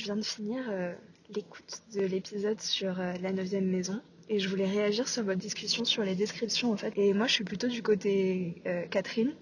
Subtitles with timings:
[0.00, 0.94] je viens de finir euh,
[1.34, 5.84] l'écoute de l'épisode sur euh, la neuvième maison et je voulais réagir sur votre discussion
[5.84, 6.94] sur les descriptions en fait.
[6.96, 9.34] Et moi je suis plutôt du côté euh, Catherine,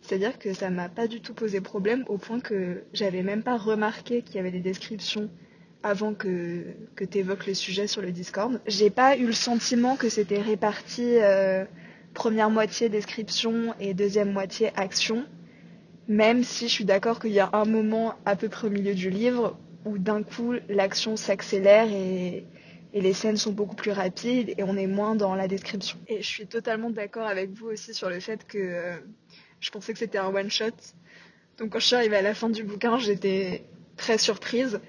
[0.00, 3.58] c'est-à-dire que ça m'a pas du tout posé problème au point que j'avais même pas
[3.58, 5.28] remarqué qu'il y avait des descriptions
[5.82, 6.64] avant que,
[6.96, 8.60] que tu évoques le sujet sur le Discord.
[8.66, 11.18] J'ai pas eu le sentiment que c'était réparti
[12.14, 15.24] première moitié description et deuxième moitié action,
[16.08, 18.94] même si je suis d'accord qu'il y a un moment à peu près au milieu
[18.94, 19.56] du livre
[19.88, 22.44] où d'un coup l'action s'accélère et,
[22.94, 25.98] les scènes sont beaucoup plus rapides et on est moins dans la description.
[26.08, 28.96] Et je suis totalement d'accord avec vous aussi sur le fait que euh,
[29.60, 30.70] je pensais que c'était un one shot.
[31.58, 33.62] Donc quand je suis arrivée à la fin du bouquin, j'étais
[33.96, 34.80] très surprise.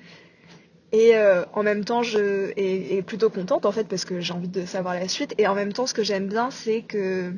[0.91, 4.33] Et euh, en même temps, je et, et plutôt contente en fait parce que j'ai
[4.33, 5.35] envie de savoir la suite.
[5.37, 7.33] Et en même temps, ce que j'aime bien, c'est que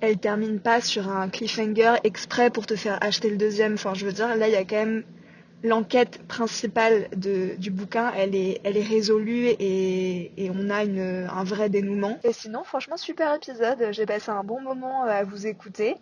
[0.00, 3.74] elle termine pas sur un cliffhanger exprès pour te faire acheter le deuxième.
[3.74, 5.04] Enfin, je veux dire, là, il y a quand même
[5.62, 11.28] l'enquête principale de, du bouquin, elle est, elle est résolue et, et on a une,
[11.30, 12.18] un vrai dénouement.
[12.24, 13.88] Et sinon, franchement, super épisode.
[13.90, 15.96] J'ai passé un bon moment euh, à vous écouter.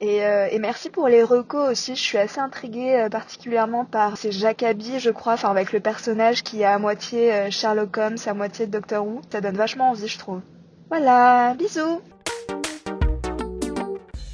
[0.00, 1.94] Et, euh, et merci pour les recos aussi.
[1.94, 6.42] Je suis assez intriguée euh, particulièrement par ces Jacobi, je crois, enfin avec le personnage
[6.42, 9.20] qui est à moitié euh, Sherlock Holmes, à moitié Doctor Who.
[9.30, 10.40] Ça donne vachement envie, je trouve.
[10.88, 12.00] Voilà, bisous.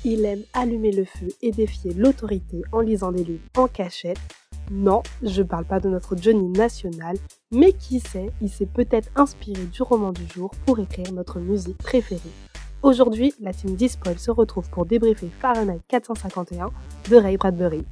[0.04, 4.18] Il aime allumer le feu et défier l'autorité en lisant des livres en cachette.
[4.70, 7.16] Non, je parle pas de notre Johnny national,
[7.50, 11.78] mais qui sait, il s'est peut-être inspiré du roman du jour pour écrire notre musique
[11.78, 12.20] préférée.
[12.82, 16.70] Aujourd'hui, la team Dispoil se retrouve pour débriefer Fahrenheit 451
[17.10, 17.86] de Ray Bradbury.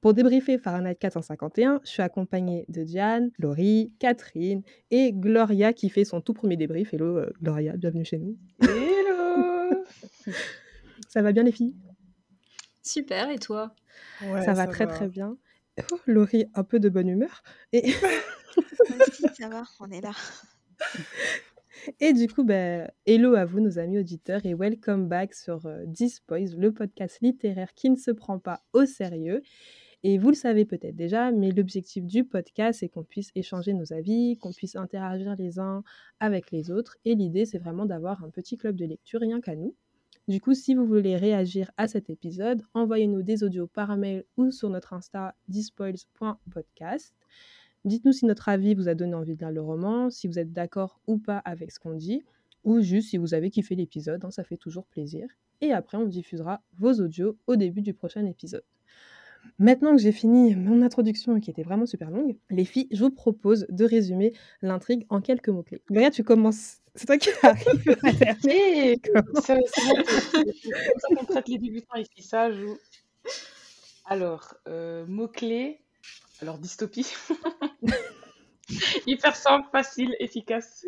[0.00, 6.04] Pour débriefer Fahrenheit 451, je suis accompagnée de Diane, Laurie, Catherine et Gloria qui fait
[6.04, 6.92] son tout premier débrief.
[6.92, 8.36] Hello euh, Gloria, bienvenue chez nous.
[11.08, 11.74] Ça va bien les filles?
[12.82, 13.74] Super, et toi?
[14.22, 15.36] Ouais, Ça va très très bien.
[15.90, 17.42] Oh, Laurie, un peu de bonne humeur.
[17.72, 17.82] Et,
[18.98, 20.12] Merci, ça va, on est là.
[22.00, 25.84] et du coup, ben, hello à vous nos amis auditeurs et welcome back sur euh,
[25.86, 29.42] Dispoise, le podcast littéraire qui ne se prend pas au sérieux.
[30.06, 33.92] Et vous le savez peut-être déjà, mais l'objectif du podcast, c'est qu'on puisse échanger nos
[33.94, 35.82] avis, qu'on puisse interagir les uns
[36.20, 36.98] avec les autres.
[37.06, 39.74] Et l'idée, c'est vraiment d'avoir un petit club de lecture, rien qu'à nous.
[40.26, 44.50] Du coup, si vous voulez réagir à cet épisode, envoyez-nous des audios par mail ou
[44.50, 47.14] sur notre Insta dispoils.podcast.
[47.84, 50.50] Dites-nous si notre avis vous a donné envie de lire le roman, si vous êtes
[50.50, 52.22] d'accord ou pas avec ce qu'on dit,
[52.64, 55.28] ou juste si vous avez kiffé l'épisode, hein, ça fait toujours plaisir.
[55.60, 58.64] Et après, on diffusera vos audios au début du prochain épisode.
[59.58, 63.10] Maintenant que j'ai fini mon introduction qui était vraiment super longue, les filles, je vous
[63.10, 64.32] propose de résumer
[64.62, 65.82] l'intrigue en quelques mots-clés.
[65.90, 66.78] Gloria, tu commences.
[66.96, 69.00] C'est toi qui arrive à terminer.
[69.02, 69.56] C'est comme ça
[71.16, 72.76] qu'on traite les débutants ici, ça joue.
[74.06, 75.80] Alors, euh, mots-clés.
[76.40, 77.06] Alors, dystopie.
[79.06, 80.86] Hyper simple, facile, efficace.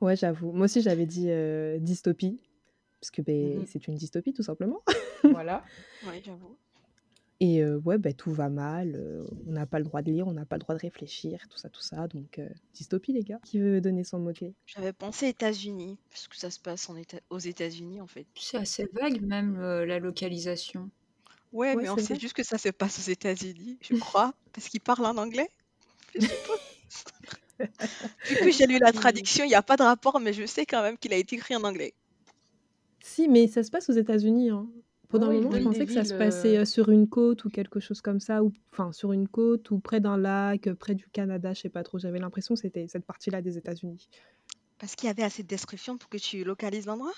[0.00, 0.52] Ouais, j'avoue.
[0.52, 2.40] Moi aussi, j'avais dit euh, dystopie,
[3.00, 3.66] parce que ben, Mhm.
[3.66, 4.82] c'est une dystopie, tout simplement.
[5.24, 5.64] Voilà.
[6.06, 6.56] Oui, j'avoue.
[7.44, 10.28] Et euh, ouais, ben, tout va mal, euh, on n'a pas le droit de lire,
[10.28, 12.06] on n'a pas le droit de réfléchir, tout ça, tout ça.
[12.06, 13.40] Donc, euh, dystopie, les gars.
[13.44, 14.54] Qui veut donner son mot-clé?
[14.64, 18.26] J'avais pensé États-Unis, parce que ça se passe en Éta- aux États-Unis en fait.
[18.36, 20.88] C'est assez vague même euh, la localisation.
[21.52, 24.68] Ouais, Ouais, mais on sait juste que ça se passe aux États-Unis, je crois, parce
[24.68, 25.48] qu'ils parlent en anglais.
[26.14, 26.60] Je suppose.
[28.28, 30.64] du coup, j'ai lu la traduction, il n'y a pas de rapport, mais je sais
[30.64, 31.92] quand même qu'il a été écrit en anglais.
[33.02, 34.50] Si, mais ça se passe aux États-Unis.
[34.50, 34.66] Hein.
[35.12, 37.44] Pendant Ouais, un moment, je pensais que ça se passait euh, euh, sur une côte
[37.44, 40.74] ou quelque chose comme ça, ou enfin sur une côte ou près d'un lac, euh,
[40.74, 41.98] près du Canada, je sais pas trop.
[41.98, 44.08] J'avais l'impression que c'était cette partie-là des États-Unis.
[44.78, 47.12] Parce qu'il y avait assez de descriptions pour que tu localises l'endroit?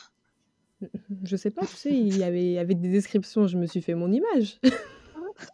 [1.23, 3.95] Je sais pas, tu sais, il y avait avec des descriptions, je me suis fait
[3.95, 4.61] mon image.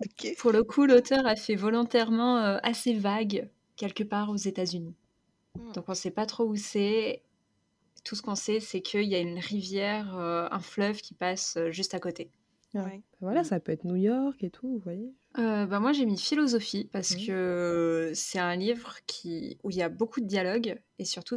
[0.04, 0.36] Ok.
[0.36, 4.94] Pour le coup, l'auteur a fait volontairement euh, assez vague quelque part aux États-Unis.
[5.54, 5.72] Hmm.
[5.72, 7.22] Donc on ne sait pas trop où c'est.
[8.04, 11.56] Tout ce qu'on sait, c'est qu'il y a une rivière, euh, un fleuve qui passe
[11.70, 12.30] juste à côté.
[12.74, 13.02] Ouais.
[13.20, 13.44] Voilà, Mm.
[13.44, 15.12] ça peut être New York et tout, vous voyez.
[15.38, 19.82] Euh, bah, moi, j'ai mis philosophie parce que c'est un livre qui, où il y
[19.82, 21.36] a beaucoup de dialogue et surtout,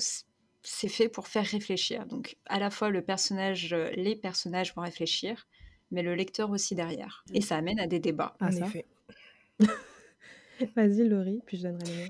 [0.63, 2.05] c'est fait pour faire réfléchir.
[2.05, 5.47] Donc, à la fois, le personnage, euh, les personnages vont réfléchir,
[5.91, 7.23] mais le lecteur aussi derrière.
[7.33, 8.35] Et ça amène à des débats.
[8.39, 8.65] Ah, en ça.
[8.65, 8.85] effet.
[10.75, 12.09] Vas-y, Laurie, puis je donnerai les mots.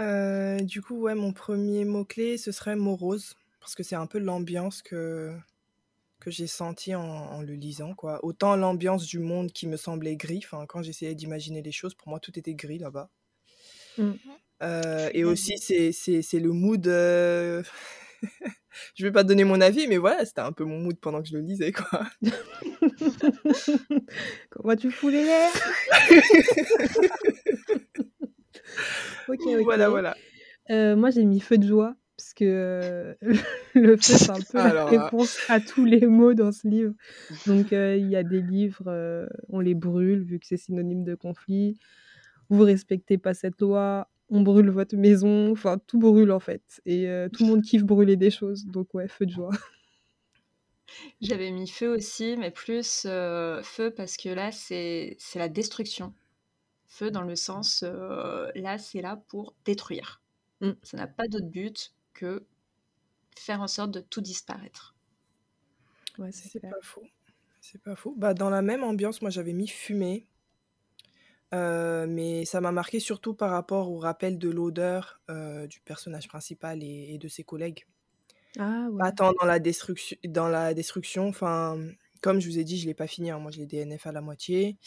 [0.00, 4.18] Euh, du coup, ouais, mon premier mot-clé, ce serait morose, parce que c'est un peu
[4.18, 5.34] l'ambiance que,
[6.22, 8.24] que j'ai sentie en, en le lisant, quoi.
[8.24, 12.20] Autant l'ambiance du monde qui me semblait gris, quand j'essayais d'imaginer les choses, pour moi,
[12.20, 13.10] tout était gris là-bas.
[13.98, 14.12] Mm.
[14.62, 17.64] Euh, et aussi, c'est, c'est, c'est le mood euh,
[18.94, 21.28] je vais pas donner mon avis, mais voilà, c'était un peu mon mood pendant que
[21.28, 22.06] je le lisais, quoi.
[24.50, 25.50] Comment tu fous les l'air
[29.28, 29.62] Ok, ok.
[29.64, 30.16] Voilà, voilà.
[30.70, 33.14] Euh, moi, j'ai mis feu de joie parce que euh,
[33.74, 35.04] le feu, c'est un peu Alors la là.
[35.04, 36.94] réponse à tous les mots dans ce livre.
[37.46, 41.02] Donc, euh, il y a des livres, euh, on les brûle vu que c'est synonyme
[41.02, 41.78] de conflit.
[42.48, 45.50] Vous respectez pas cette loi, on brûle votre maison.
[45.50, 46.80] Enfin, tout brûle en fait.
[46.86, 48.66] Et euh, tout le monde kiffe brûler des choses.
[48.66, 49.50] Donc, ouais, feu de joie.
[51.20, 56.14] J'avais mis feu aussi, mais plus euh, feu parce que là, c'est c'est la destruction.
[56.86, 60.22] Feu dans le sens, euh, là, c'est là pour détruire.
[60.60, 60.72] Mm.
[60.82, 62.46] Ça n'a pas d'autre but que
[63.38, 64.94] faire en sorte de tout disparaître.
[66.18, 67.06] Ouais, c'est pas faux.
[67.60, 68.14] C'est pas faux.
[68.16, 70.26] Bah, dans la même ambiance, moi j'avais mis fumée.
[71.54, 76.26] Euh, mais ça m'a marqué surtout par rapport au rappel de l'odeur euh, du personnage
[76.26, 77.86] principal et, et de ses collègues.
[78.58, 78.98] Ah ouais.
[78.98, 81.28] Pas tant dans la destruction, dans la destruction.
[81.28, 81.78] Enfin,
[82.22, 83.30] comme je vous ai dit, je l'ai pas fini.
[83.30, 83.38] hein.
[83.38, 84.78] Moi, je l'ai DNF à la moitié.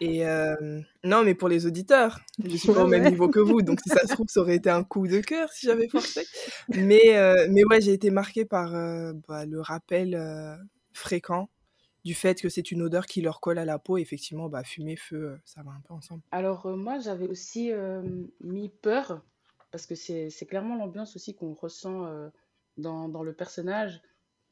[0.00, 3.62] Et euh, non, mais pour les auditeurs, je suis pas au même niveau que vous,
[3.62, 6.26] donc si ça se trouve, ça aurait été un coup de cœur si j'avais forcé.
[6.68, 10.18] Mais, euh, mais ouais, j'ai été marquée par euh, bah, le rappel
[10.92, 11.48] fréquent
[12.04, 13.96] du fait que c'est une odeur qui leur colle à la peau.
[13.96, 16.22] Effectivement, bah, fumée, feu, ça va un peu ensemble.
[16.32, 17.70] Alors, moi, j'avais aussi
[18.40, 19.24] mis peur,
[19.70, 22.10] parce que c'est clairement l'ambiance aussi qu'on ressent
[22.76, 24.00] dans, dans le personnage,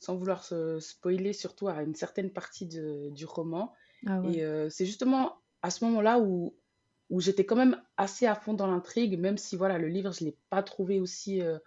[0.00, 3.72] sans vouloir se spoiler, surtout à une certaine partie de- du roman.
[4.06, 4.32] Ah ouais.
[4.38, 6.56] Et euh, c'est justement à ce moment-là où,
[7.10, 10.24] où j'étais quand même assez à fond dans l'intrigue, même si voilà, le livre, je
[10.24, 11.58] ne l'ai pas trouvé aussi euh,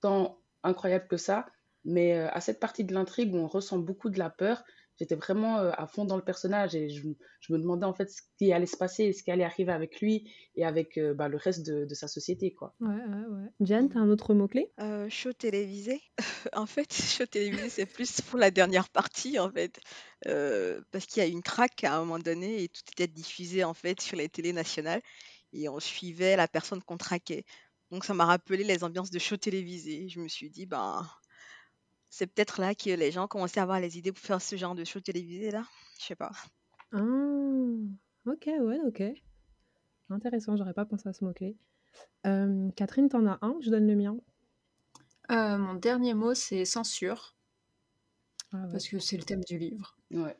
[0.00, 1.46] tant incroyable que ça.
[1.84, 4.64] Mais euh, à cette partie de l'intrigue où on ressent beaucoup de la peur,
[4.98, 7.08] j'étais vraiment euh, à fond dans le personnage et je,
[7.40, 10.00] je me demandais en fait ce qui allait se passer, ce qui allait arriver avec
[10.00, 12.74] lui et avec euh, bah, le reste de, de sa société, quoi.
[12.80, 13.48] Ouais, ouais, ouais.
[13.60, 14.72] Jeanne, t'as un autre mot-clé?
[14.80, 16.00] Euh, show télévisé.
[16.52, 19.80] En fait, show télévisé, c'est plus pour la dernière partie, en fait.
[20.26, 23.08] Euh, parce qu'il y a eu une craque à un moment donné et tout était
[23.08, 25.00] diffusé, en fait, sur les télés nationales.
[25.52, 27.44] Et on suivait la personne qu'on traquait.
[27.90, 30.08] Donc, ça m'a rappelé les ambiances de show télévisé.
[30.08, 31.08] Je me suis dit, ben,
[32.16, 34.76] c'est peut-être là que les gens commençaient à avoir les idées pour faire ce genre
[34.76, 35.64] de show télévisé, là.
[35.98, 36.30] Je sais pas.
[36.92, 37.00] Ah,
[38.26, 39.02] ok, ouais, ok.
[40.10, 41.56] Intéressant, j'aurais pas pensé à ce mot-clé.
[42.24, 43.56] Euh, Catherine, t'en as un?
[43.60, 44.16] Je donne le mien.
[45.32, 47.34] Euh, mon dernier mot, c'est censure,
[48.52, 48.68] Ah ouais.
[48.70, 49.96] parce que c'est le thème du livre.
[50.12, 50.36] Ouais.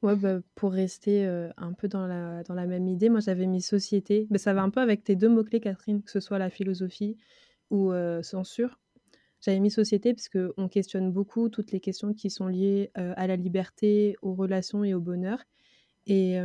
[0.00, 3.46] Ouais, bah, pour rester euh, un peu dans la, dans la même idée, moi j'avais
[3.46, 4.26] mis société.
[4.30, 7.18] Mais ça va un peu avec tes deux mots-clés, Catherine, que ce soit la philosophie
[7.68, 8.78] ou euh, censure.
[9.40, 13.26] J'avais mis société parce qu'on questionne beaucoup toutes les questions qui sont liées euh, à
[13.26, 15.38] la liberté, aux relations et au bonheur.
[16.06, 16.36] Et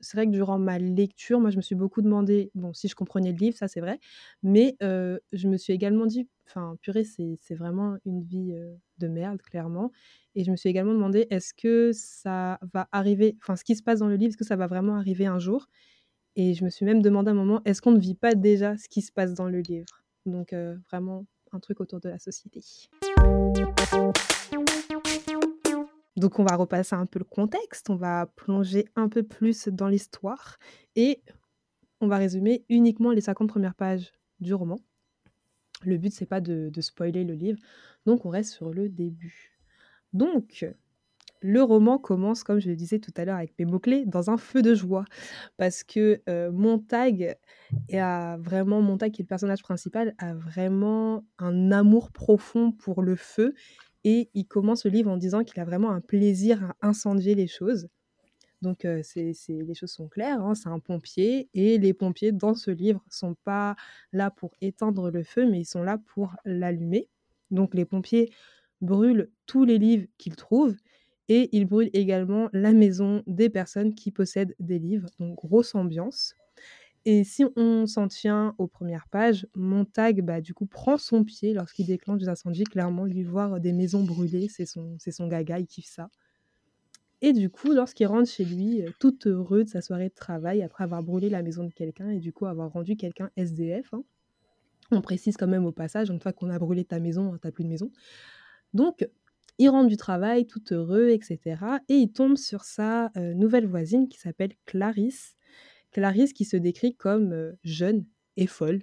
[0.00, 2.94] c'est vrai que durant ma lecture, moi je me suis beaucoup demandé, bon, si je
[2.94, 3.98] comprenais le livre, ça c'est vrai,
[4.42, 8.54] mais je me suis également dit, enfin, purée, c'est vraiment une vie
[8.98, 9.90] de merde, clairement.
[10.34, 13.82] Et je me suis également demandé, est-ce que ça va arriver, enfin, ce qui se
[13.82, 15.66] passe dans le livre, est-ce que ça va vraiment arriver un jour?
[16.36, 18.76] Et je me suis même demandé à un moment, est-ce qu'on ne vit pas déjà
[18.76, 19.86] ce qui se passe dans le livre?
[20.26, 20.54] Donc,
[20.90, 21.26] vraiment,
[21.58, 22.60] truc autour de la société.
[26.16, 29.88] Donc, on va repasser un peu le contexte, on va plonger un peu plus dans
[29.88, 30.58] l'histoire
[30.94, 31.22] et
[32.00, 34.78] on va résumer uniquement les 50 premières pages du roman.
[35.82, 37.58] Le but, c'est pas de, de spoiler le livre,
[38.04, 39.58] donc on reste sur le début.
[40.12, 40.66] Donc,
[41.40, 44.36] le roman commence, comme je le disais tout à l'heure avec mes mots-clés, dans un
[44.36, 45.04] feu de joie.
[45.56, 46.20] Parce que
[46.50, 47.36] Montag
[47.92, 53.16] a vraiment, Montag qui est le personnage principal, a vraiment un amour profond pour le
[53.16, 53.54] feu.
[54.04, 57.46] Et il commence le livre en disant qu'il a vraiment un plaisir à incendier les
[57.46, 57.88] choses.
[58.62, 61.48] Donc euh, les choses sont claires, hein, c'est un pompier.
[61.54, 63.76] Et les pompiers dans ce livre sont pas
[64.12, 67.08] là pour éteindre le feu, mais ils sont là pour l'allumer.
[67.50, 68.30] Donc les pompiers
[68.80, 70.76] brûlent tous les livres qu'ils trouvent
[71.30, 75.08] et ils brûlent également la maison des personnes qui possèdent des livres.
[75.20, 76.34] Donc grosse ambiance.
[77.04, 81.54] Et si on s'en tient aux premières pages, Montag, bah, du coup, prend son pied
[81.54, 82.64] lorsqu'il déclenche des incendies.
[82.64, 86.10] Clairement, lui voir des maisons brûlées, c'est son, son gaga, il kiffe ça.
[87.22, 90.62] Et du coup, lorsqu'il rentre chez lui, euh, tout heureux de sa soirée de travail,
[90.62, 94.02] après avoir brûlé la maison de quelqu'un et du coup avoir rendu quelqu'un SDF, hein.
[94.90, 97.52] on précise quand même au passage, une fois qu'on a brûlé ta maison, hein, t'as
[97.52, 97.92] plus de maison.
[98.72, 99.06] Donc,
[99.60, 101.38] il rentre du travail tout heureux, etc.
[101.90, 105.36] Et il tombe sur sa euh, nouvelle voisine qui s'appelle Clarisse.
[105.92, 108.06] Clarisse qui se décrit comme euh, jeune
[108.38, 108.80] et folle.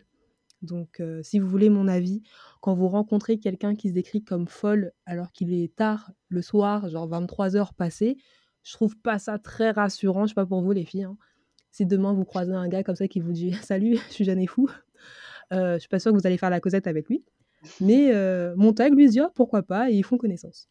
[0.61, 2.21] Donc, euh, si vous voulez mon avis,
[2.61, 6.87] quand vous rencontrez quelqu'un qui se décrit comme folle alors qu'il est tard le soir,
[6.89, 8.15] genre 23 heures passées,
[8.61, 10.25] je trouve pas ça très rassurant.
[10.25, 11.03] Je sais pas pour vous les filles.
[11.05, 11.17] hein.
[11.71, 14.39] Si demain vous croisez un gars comme ça qui vous dit Salut, je suis jeune
[14.39, 14.69] et fou,
[15.49, 17.23] je suis pas sûre que vous allez faire la causette avec lui.
[17.81, 20.67] Mais euh, Montag lui dit, ah, pourquoi pas, et ils font connaissance.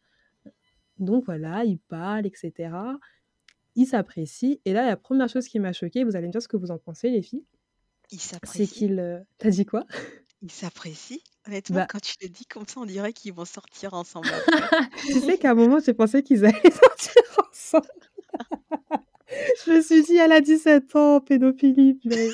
[0.99, 2.69] Donc voilà, ils parlent, etc.
[3.75, 4.57] Ils s'apprécient.
[4.65, 6.71] Et là, la première chose qui m'a choquée, vous allez me dire ce que vous
[6.71, 7.45] en pensez, les filles,
[8.11, 8.67] Il c'est s'apprécie.
[8.67, 8.99] qu'il...
[8.99, 9.83] euh, T'as dit quoi?
[10.41, 11.21] Il s'apprécie.
[11.47, 14.27] Honnêtement, Bah, quand tu le dis comme ça, on dirait qu'ils vont sortir ensemble
[15.05, 17.87] tu sais qu'à un moment, j'ai pensé qu'ils allaient sortir ensemble.
[19.65, 21.99] Je me suis dit, elle a 17 ans, pédophilie.
[22.05, 22.29] Mais,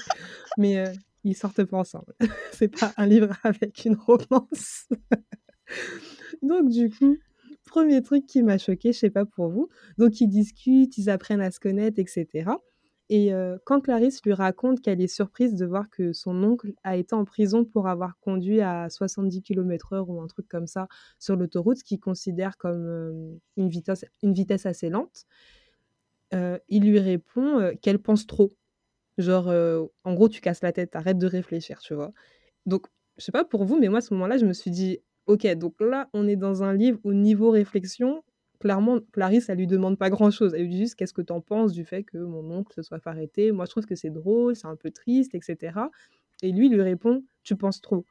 [0.58, 2.14] mais euh, ils sortent pas ensemble.
[2.52, 4.88] C'est pas un livre avec une romance.
[6.42, 7.18] Donc, du coup,
[7.66, 9.70] premier truc qui m'a choqué, je sais pas pour vous.
[9.98, 12.52] Donc, ils discutent, ils apprennent à se connaître, etc.
[13.10, 16.96] Et euh, quand Clarisse lui raconte qu'elle est surprise de voir que son oncle a
[16.96, 20.88] été en prison pour avoir conduit à 70 km/h ou un truc comme ça
[21.20, 25.26] sur l'autoroute, qu'il considère comme euh, une, vitesse, assez lente,
[26.34, 28.54] euh, il lui répond qu'elle pense trop.
[29.18, 32.12] Genre, euh, en gros, tu casses la tête, arrête de réfléchir, tu vois.
[32.66, 35.00] Donc, je sais pas pour vous, mais moi, à ce moment-là, je me suis dit,
[35.28, 38.24] ok, donc là, on est dans un livre au niveau réflexion.
[38.60, 40.54] Clairement, Clarisse, elle lui demande pas grand-chose.
[40.56, 42.82] Elle lui dit juste, qu'est-ce que tu en penses du fait que mon oncle se
[42.84, 43.52] soit fait arrêter?
[43.52, 45.92] Moi, je trouve que c'est drôle, c'est un peu triste, etc.
[46.42, 48.06] Et lui, il lui répond, tu penses trop.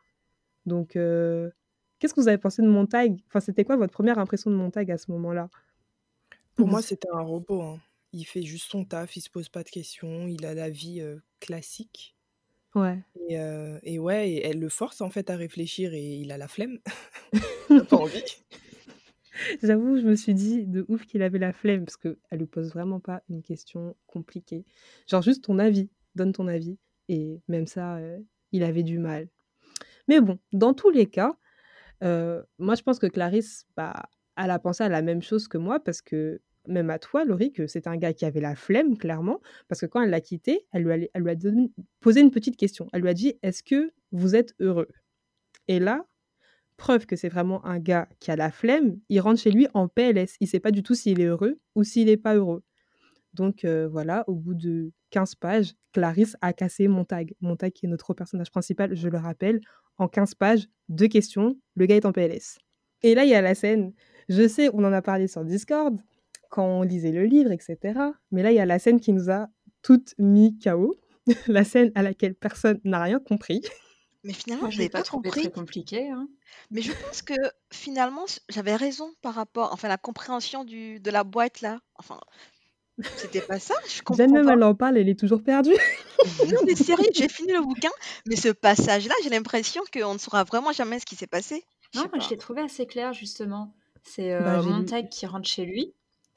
[0.66, 1.50] Donc, euh,
[1.98, 4.90] qu'est-ce que vous avez pensé de Montag Enfin, c'était quoi votre première impression de Montag
[4.90, 5.48] à ce moment-là?
[6.54, 7.60] Pour moi, c'était un robot.
[7.62, 7.80] hein.
[8.12, 11.00] Il fait juste son taf, il se pose pas de questions, il a la vie
[11.00, 12.16] euh, classique.
[12.74, 12.98] Ouais.
[13.28, 16.38] Et, euh, et ouais, et elle le force en fait à réfléchir et il a
[16.38, 16.78] la flemme.
[17.88, 18.22] Pas envie.
[19.62, 22.70] J'avoue, je me suis dit de ouf qu'il avait la flemme parce qu'elle lui pose
[22.70, 24.64] vraiment pas une question compliquée.
[25.06, 26.78] Genre juste ton avis, donne ton avis.
[27.08, 28.18] Et même ça, euh,
[28.52, 29.28] il avait du mal.
[30.06, 31.36] Mais bon, dans tous les cas,
[32.00, 35.80] moi je pense que Clarisse, bah, elle a pensé à la même chose que moi
[35.80, 39.40] parce que même à toi, Laurie, que c'est un gars qui avait la flemme, clairement,
[39.68, 41.34] parce que quand elle l'a quitté, elle lui a,
[42.00, 42.88] posé une petite question.
[42.92, 44.88] Elle lui a dit, est-ce que vous êtes heureux?
[45.68, 46.06] Et là,
[46.76, 49.88] preuve que c'est vraiment un gars qui a la flemme, il rentre chez lui en
[49.88, 50.36] PLS.
[50.40, 52.62] Il sait pas du tout s'il est heureux ou s'il n'est pas heureux.
[53.34, 57.34] Donc euh, voilà, au bout de 15 pages, Clarisse a cassé Montag.
[57.40, 59.60] Montag qui est notre personnage principal, je le rappelle.
[59.98, 62.58] En 15 pages, deux questions, le gars est en PLS.
[63.02, 63.92] Et là, il y a la scène.
[64.28, 65.98] Je sais, on en a parlé sur Discord,
[66.52, 67.98] quand on lisait le livre, etc.
[68.30, 69.48] Mais là, il y a la scène qui nous a
[69.82, 70.94] toutes mis KO.
[71.46, 73.62] la scène à laquelle personne n'a rien compris.
[74.24, 75.42] Mais finalement, Moi, je n'avais pas pas trouvé compris.
[75.42, 76.10] très compliqué.
[76.10, 76.28] hein.
[76.70, 77.34] Mais je pense que
[77.72, 81.80] finalement, j'avais raison par rapport, enfin, la compréhension du, de la boîte là.
[81.96, 82.20] Enfin,
[83.16, 84.52] c'était pas ça, je Jeanne, comprends même, pas.
[84.52, 85.74] elle en parle, elle est toujours perdue.
[86.52, 87.90] Non, mais sérieux, j'ai fini le bouquin,
[88.26, 91.64] mais ce passage-là, j'ai l'impression qu'on ne saura vraiment jamais ce qui s'est passé.
[91.96, 93.74] Non, moi, je l'ai trouvé assez clair, justement.
[94.04, 94.68] C'est Bah, euh, lu.
[94.68, 95.94] Montag qui rentre chez lui.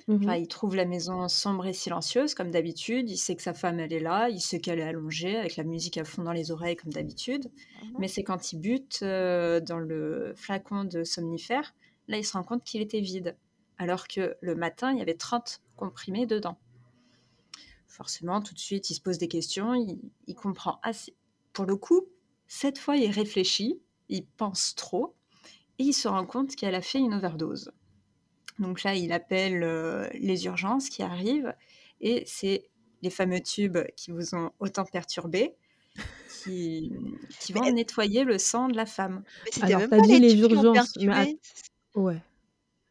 [0.07, 3.09] Enfin, il trouve la maison sombre et silencieuse, comme d'habitude.
[3.09, 4.29] Il sait que sa femme, elle est là.
[4.29, 7.49] Il sait qu'elle est allongée, avec la musique à fond dans les oreilles, comme d'habitude.
[7.83, 7.95] Mhm.
[7.97, 11.73] Mais c'est quand il bute euh, dans le flacon de somnifère,
[12.07, 13.35] là, il se rend compte qu'il était vide.
[13.79, 16.57] Alors que le matin, il y avait 30 comprimés dedans.
[17.87, 19.73] Forcément, tout de suite, il se pose des questions.
[19.73, 21.15] Il, il comprend assez.
[21.51, 22.05] Pour le coup,
[22.47, 23.81] cette fois, il réfléchit.
[24.09, 25.15] Il pense trop.
[25.79, 27.71] Et il se rend compte qu'elle a fait une overdose.
[28.59, 31.53] Donc là, il appelle euh, les urgences qui arrivent
[32.01, 32.69] et c'est
[33.01, 35.55] les fameux tubes qui vous ont autant perturbé
[36.43, 36.91] qui,
[37.53, 39.23] vont nettoyer le sang de la femme.
[39.45, 41.39] Mais c'était Alors, même t'as pas dit les les tubes qui ont urgences, mais perturbé.
[41.95, 42.17] Ouais.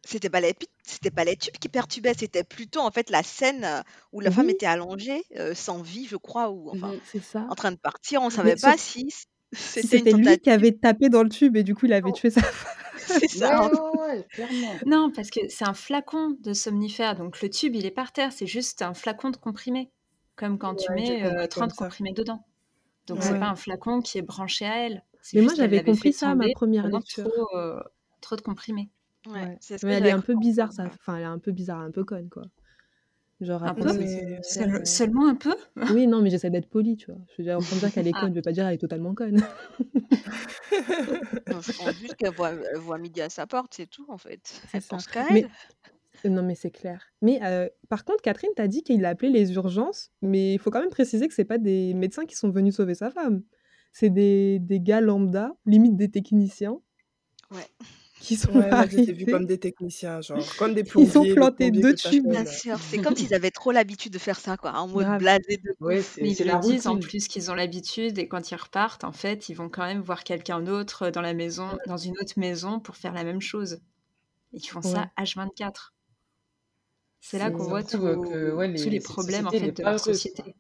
[0.07, 3.83] C'était pas les c'était pas les tubes qui perturbaient, c'était plutôt en fait la scène
[4.13, 7.47] où la femme était allongée, euh, sans vie, je crois, ou enfin c'est ça.
[7.49, 8.21] en train de partir.
[8.21, 9.09] On Mais savait pas sauf si
[9.53, 12.31] c'était lui qui avait tapé dans le tube et du coup il avait Oh, tué
[12.31, 12.73] sa femme.
[12.97, 13.61] c'est ça.
[13.61, 14.81] Ouais, en ouais, ouais, clairement.
[14.87, 18.33] Non, parce que c'est un flacon de somnifère, donc le tube il est par terre,
[18.33, 19.91] c'est juste un flacon de comprimés,
[20.37, 21.77] comme quand tu mets euh, compris comme 30 ça.
[21.85, 22.45] comprimés dedans.
[23.07, 26.13] Donc c'est pas un flacon qui est branché à elle, c'est Mais moi j'avais compris
[26.13, 27.29] ça à ma première lecture.
[27.31, 27.81] trop, euh,
[28.21, 28.91] trop de comprimés.
[29.27, 29.57] Ouais, Ouais.
[29.61, 30.85] c'est ce Mais elle est un peu bizarre ça.
[30.87, 32.45] Enfin elle est un peu bizarre, un peu conne quoi.
[33.45, 34.45] Genre Un après peu Ouais, c'est mais somnifère.
[34.45, 35.55] Seul- euh, Seulement un peu?
[35.93, 37.21] Oui non mais j'essaie d'être polie tu vois.
[37.31, 38.67] Je veux dire, en train de dire qu'elle est Ah, conne, je vais pas dire
[38.67, 39.37] elle est totalement conne.
[41.51, 44.19] Non, je pense juste qu'elle voit, elle voit midi à sa porte, c'est tout en
[44.19, 44.41] fait.
[44.45, 44.89] C'est Elle ça.
[44.97, 45.47] pense qu'à Mais
[46.25, 46.31] elle.
[46.33, 47.03] non mais c'est clair.
[47.23, 50.71] Mais euh, par contre Catherine t'as dit qu'il a appelé les urgences, mais il faut
[50.71, 53.43] quand même préciser que c'est pas des médecins qui sont venus sauver sa femme.
[53.93, 56.81] C'est des, des gars lambda, limite des techniciens,
[57.51, 57.67] Ouais.
[58.25, 61.71] Qui sont Ouais, j'étais vu comme des techniciens, genre comme des Ils ont plombiers, planté
[61.71, 62.27] deux tubes.
[62.29, 62.51] Bien là.
[62.51, 65.75] sûr, c'est comme s'ils avaient trop l'habitude de faire ça, quoi, en mode blasé de
[65.81, 66.03] Ouais.
[66.21, 69.49] Mais ils le disent en plus qu'ils ont l'habitude et quand ils repartent, en fait,
[69.49, 72.97] ils vont quand même voir quelqu'un d'autre dans la maison, dans une autre maison pour
[72.97, 73.75] faire la même chose.
[74.53, 74.91] Et ils font Ouais.
[74.91, 75.93] ça H24.
[77.21, 79.83] C'est là qu'on voit prouve tous que ouais, tous les, problèmes en société, fait de
[79.83, 80.53] leur quoi.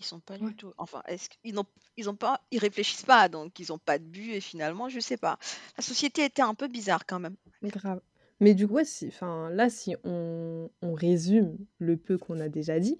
[0.00, 0.48] Ils sont pas Ouais.
[0.50, 0.72] du tout.
[0.76, 1.64] Enfin, est-ce qu'ils n'ont
[1.96, 4.98] ils ont pas ils réfléchissent pas, donc ils ont pas de but et finalement, je
[5.00, 5.38] sais pas.
[5.78, 7.36] La société était un peu bizarre quand même.
[7.62, 8.00] Grave.
[8.40, 12.48] Mais du coup, ouais, si, enfin, là, si on, on résume le peu qu'on a
[12.48, 12.98] déjà dit,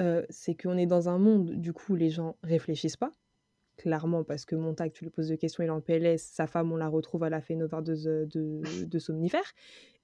[0.00, 3.12] euh, c'est qu'on est dans un monde, du coup, les gens réfléchissent pas,
[3.76, 6.72] clairement, parce que Montag, tu lui poses des questions, il est en PLS, sa femme,
[6.72, 9.52] on la retrouve, elle a fait une overdose de, de, de somnifères.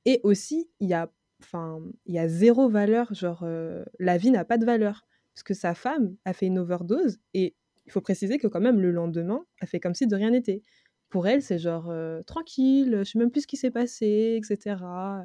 [0.04, 1.10] Et aussi, il y a,
[1.42, 5.04] enfin, il y a zéro valeur, genre, euh, la vie n'a pas de valeur.
[5.34, 7.54] Parce que sa femme a fait une overdose, et
[7.86, 10.62] il faut préciser que quand même, le lendemain, elle fait comme si de rien n'était
[11.08, 14.76] pour elle, c'est genre euh, tranquille, je sais même plus ce qui s'est passé, etc.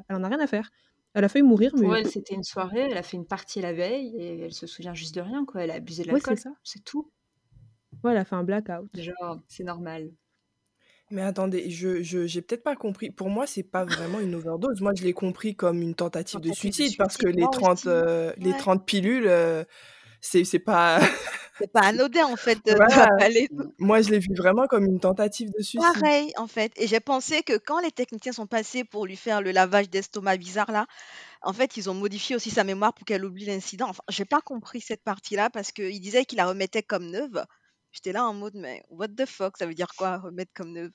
[0.08, 0.70] Elle en a rien à faire.
[1.14, 3.62] Elle a failli mourir, mais Pour elle, c'était une soirée, elle a fait une partie
[3.62, 5.62] la veille et elle se souvient juste de rien, quoi.
[5.64, 6.58] Elle a abusé de Ouais, c'est l'alcool, ça.
[6.62, 7.10] c'est tout.
[8.04, 8.88] Ouais, elle a fait un blackout.
[8.94, 10.10] Genre, c'est normal.
[11.10, 13.10] Mais attendez, je, je, j'ai peut-être pas compris.
[13.10, 14.82] Pour moi, c'est pas vraiment une overdose.
[14.82, 17.88] Moi, je l'ai compris comme une tentative de suicide parce que les moi 30, aussi.
[17.88, 18.58] euh, les Ouais.
[18.58, 19.64] 30 pilules, euh,
[20.20, 21.00] c'est, c'est pas.
[21.60, 23.08] C'est pas anodin en fait de Voilà.
[23.18, 23.48] d'avaler
[23.80, 25.80] Moi, je l'ai vu vraiment comme une tentative de suicide.
[25.92, 26.70] Pareil, en fait.
[26.76, 30.36] Et j'ai pensé que quand les techniciens sont passés pour lui faire le lavage d'estomac
[30.36, 30.86] bizarre là,
[31.42, 33.88] en fait, ils ont modifié aussi sa mémoire pour qu'elle oublie l'incident.
[33.88, 37.44] Enfin, j'ai pas compris cette partie-là parce qu'il disait qu'il la remettait comme neuve.
[37.92, 40.92] J'étais là en mode, mais what the fuck, ça veut dire quoi, remettre comme neuve?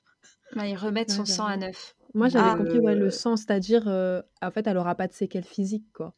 [0.56, 1.94] Bah, ils remettent Ouais, son sang à neuf.
[2.14, 2.54] Moi, j'avais Ah.
[2.56, 6.14] compris, ouais, le sang, c'est-à-dire, euh, en fait, elle aura pas de séquelles physiques, quoi.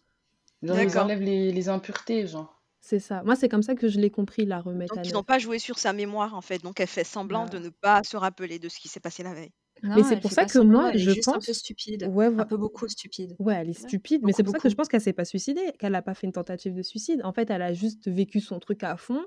[0.62, 2.55] Genre, ils enlèvent les, les impuretés, genre.
[2.87, 3.23] C'est ça.
[3.23, 5.14] Moi, c'est comme ça que je l'ai compris, la remettre Donc, à ils neuf.
[5.14, 6.59] n'ont pas joué sur sa mémoire, en fait.
[6.62, 9.35] Donc, elle fait semblant de ne pas se rappeler de ce qui s'est passé la
[9.35, 9.52] veille.
[9.83, 11.35] Non, Mais c'est elle pour fait ça pas que semblant, moi, elle est je juste
[11.35, 11.52] un peu pense.
[11.52, 12.05] stupide.
[12.12, 13.38] Ouais, Un peu beaucoup stupide.
[13.38, 13.90] Ouais, elle est Ouais.
[13.90, 16.14] stupide, mais c'est pour ça que je pense qu'elle s'est pas suicidée, qu'elle a pas
[16.14, 17.21] fait une tentative de suicide.
[17.25, 19.26] En fait, elle a juste vécu son truc à fond.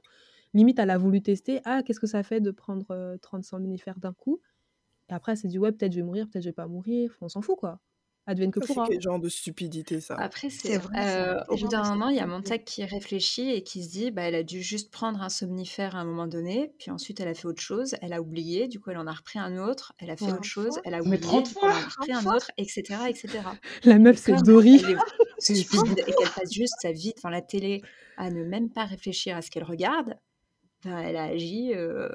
[0.55, 1.61] Limite, elle a voulu tester.
[1.65, 4.41] Ah, qu'est-ce que ça fait de prendre euh, 30 somnifères d'un coup?
[5.09, 7.17] Et après, elle s'est dit, ouais, peut-être je vais mourir, peut-être je vais pas mourir.
[7.21, 7.81] On s'en fout, quoi.
[8.29, 8.87] Advienne que Ça, c'est pourra.
[8.87, 10.15] quel genre de stupidité, ça?
[10.15, 12.27] Après, C'est vrai, euh, au bout d'un moment, il y a.
[12.27, 15.95] Montag qui réfléchit et qui se dit, bah, elle a dû juste prendre un somnifère
[15.95, 18.79] à un moment donné, puis ensuite elle a fait autre chose, elle a oublié, du
[18.79, 20.33] coup elle en a repris un autre, elle a fait Ouais.
[20.33, 22.11] autre chose, fois elle a Mais oublié, 30 du coup elle en a fois repris
[22.11, 22.35] 30 un fois?
[22.35, 23.39] autre, etc., etc.
[23.83, 24.83] La meuf, c'est Dory.
[24.83, 24.97] elle est
[25.39, 27.81] stupide et qu'elle passe juste sa vie devant la télé
[28.17, 30.15] à ne même pas réfléchir à ce qu'elle regarde,
[30.83, 32.09] ben, elle a agi euh,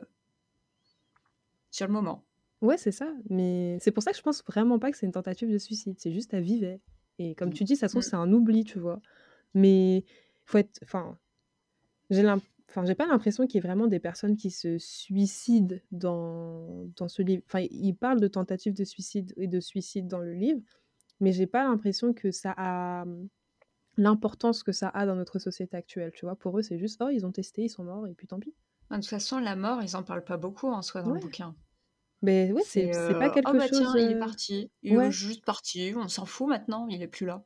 [1.70, 2.24] sur le moment.
[2.64, 3.12] Ouais, c'est ça.
[3.28, 5.94] Mais c'est pour ça que je pense vraiment pas que c'est une tentative de suicide.
[5.98, 6.80] C'est juste, elle vivait.
[7.18, 9.00] Et comme tu dis, ça se trouve, c'est un oubli, tu vois.
[9.52, 10.04] Mais
[10.46, 10.80] faut être.
[10.82, 11.18] Enfin,
[12.10, 12.24] j'ai
[12.70, 17.06] Enfin, j'ai pas l'impression qu'il y ait vraiment des personnes qui se suicident dans, dans
[17.06, 17.42] ce livre.
[17.46, 20.60] Enfin, il parle de tentative de suicide et de suicide dans le livre,
[21.20, 23.04] mais j'ai pas l'impression que ça a
[23.96, 26.10] l'importance que ça a dans notre société actuelle.
[26.14, 28.26] Tu vois, pour eux, c'est juste, oh, ils ont testé, ils sont morts, et puis
[28.26, 28.54] tant pis.
[28.90, 31.20] De toute façon, la mort, ils en parlent pas beaucoup en soi dans Ouais.
[31.20, 31.54] le bouquin.
[32.24, 33.80] Mais ouais, c'est pas euh, quelque oh bah chose.
[33.80, 35.06] tiens, il est parti, il Ouais.
[35.06, 37.44] est juste parti, on s'en fout maintenant, il est plus là.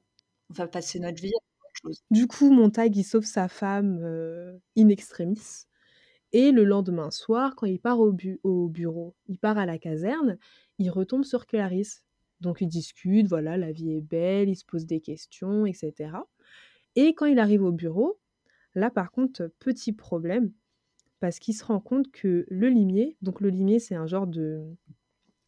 [0.50, 2.04] On va passer notre vie à autre chose.
[2.10, 5.64] Du coup, Montag, il sauve sa femme euh, in extremis.
[6.32, 9.78] Et le lendemain soir, quand il part au, bu- au bureau, il part à la
[9.78, 10.38] caserne,
[10.78, 12.04] il retombe sur Clarisse.
[12.40, 16.28] Donc ils discutent, voilà, la vie est belle, ils se posent des questions, etc.
[16.96, 18.20] Et quand il arrive au bureau,
[18.74, 20.52] là par contre, petit problème,
[21.20, 24.28] parce qu'il se rend compte que le limier, donc le limier c'est un genre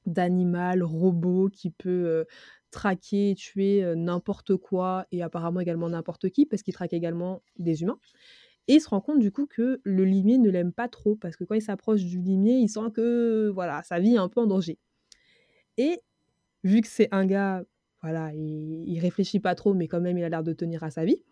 [0.06, 2.24] d'animal robot qui peut euh,
[2.70, 7.82] traquer tuer euh, n'importe quoi et apparemment également n'importe qui parce qu'il traque également des
[7.82, 7.98] humains.
[8.68, 11.36] Et il se rend compte du coup que le limier ne l'aime pas trop parce
[11.36, 14.40] que quand il s'approche du limier, il sent que voilà, sa vie est un peu
[14.40, 14.78] en danger.
[15.76, 16.00] Et
[16.62, 17.64] vu que c'est un gars,
[18.02, 20.90] voilà, il, il réfléchit pas trop, mais quand même il a l'air de tenir à
[20.90, 21.22] sa vie.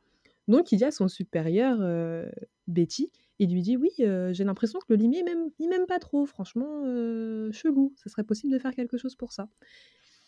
[0.48, 2.28] Donc il dit à son supérieur, euh,
[2.66, 5.98] Betty, il lui dit oui, euh, j'ai l'impression que le limier même, il m'aime pas
[5.98, 7.94] trop, franchement, euh, chelou.
[7.96, 9.48] Ça serait possible de faire quelque chose pour ça.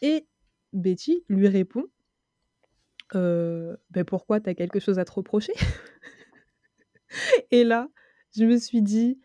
[0.03, 0.27] Et
[0.73, 1.85] Betty lui répond,
[3.15, 5.53] euh, ben pourquoi t'as quelque chose à te reprocher?
[7.51, 7.89] Et là,
[8.37, 9.19] je me suis dit,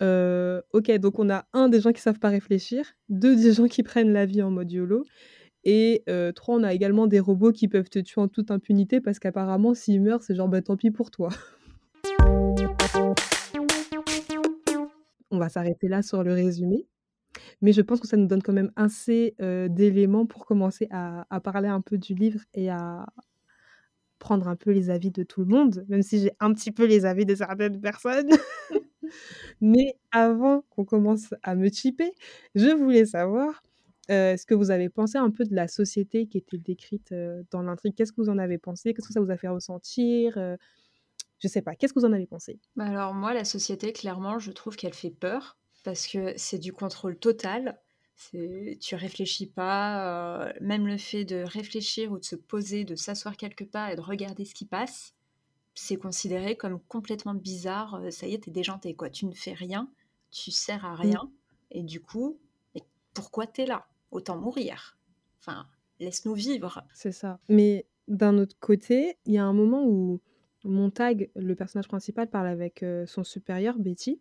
[0.00, 3.82] ok, donc on a un des gens qui savent pas réfléchir, deux des gens qui
[3.82, 5.04] prennent la vie en mode YOLO,
[5.64, 6.04] et
[6.34, 9.74] trois, on a également des robots qui peuvent te tuer en toute impunité parce qu'apparemment,
[9.74, 11.28] s'ils meurent, c'est genre, bah tant pis pour toi.
[15.40, 16.86] Va s'arrêter là sur le résumé.
[17.62, 21.26] Mais je pense que ça nous donne quand même assez euh, d'éléments pour commencer à,
[21.30, 23.06] à parler un peu du livre et à
[24.20, 26.84] prendre un peu les avis de tout le monde, même si j'ai un petit peu
[26.86, 28.30] les avis de certaines personnes.
[29.60, 32.12] Mais avant qu'on commence à me chipper,
[32.54, 33.62] je voulais savoir
[34.10, 37.42] euh, ce que vous avez pensé un peu de la société qui était décrite euh,
[37.50, 37.94] dans l'intrigue.
[37.96, 38.94] Qu'est-ce que vous en avez pensé?
[38.94, 40.38] Qu'est-ce que ça vous a fait ressentir
[41.40, 41.74] Je sais pas.
[41.74, 42.60] Qu'est-ce que vous en avez pensé?
[42.76, 46.72] Bah alors moi, la société, clairement, je trouve qu'elle fait peur parce que c'est du
[46.72, 47.80] contrôle total.
[48.32, 53.36] Tu réfléchis pas, euh, même le fait de réfléchir ou de se poser, de s'asseoir
[53.36, 55.14] quelque part et de regarder ce qui passe,
[55.74, 57.96] c'est considéré comme complètement bizarre.
[57.96, 59.10] Euh, ça y est, t'es déjanté, quoi.
[59.10, 59.90] Tu ne fais rien,
[60.30, 61.02] tu sers à Mmh.
[61.02, 61.32] rien,
[61.70, 62.40] et du coup,
[62.74, 62.82] mais
[63.14, 63.88] pourquoi t'es là?
[64.10, 64.98] Autant mourir.
[65.40, 65.68] Enfin,
[66.00, 66.84] laisse-nous vivre.
[66.92, 67.40] C'est ça.
[67.48, 70.20] Mais d'un autre côté, il y a un moment où
[70.64, 74.20] Montag, le personnage principal, parle avec euh, son supérieur, Betty,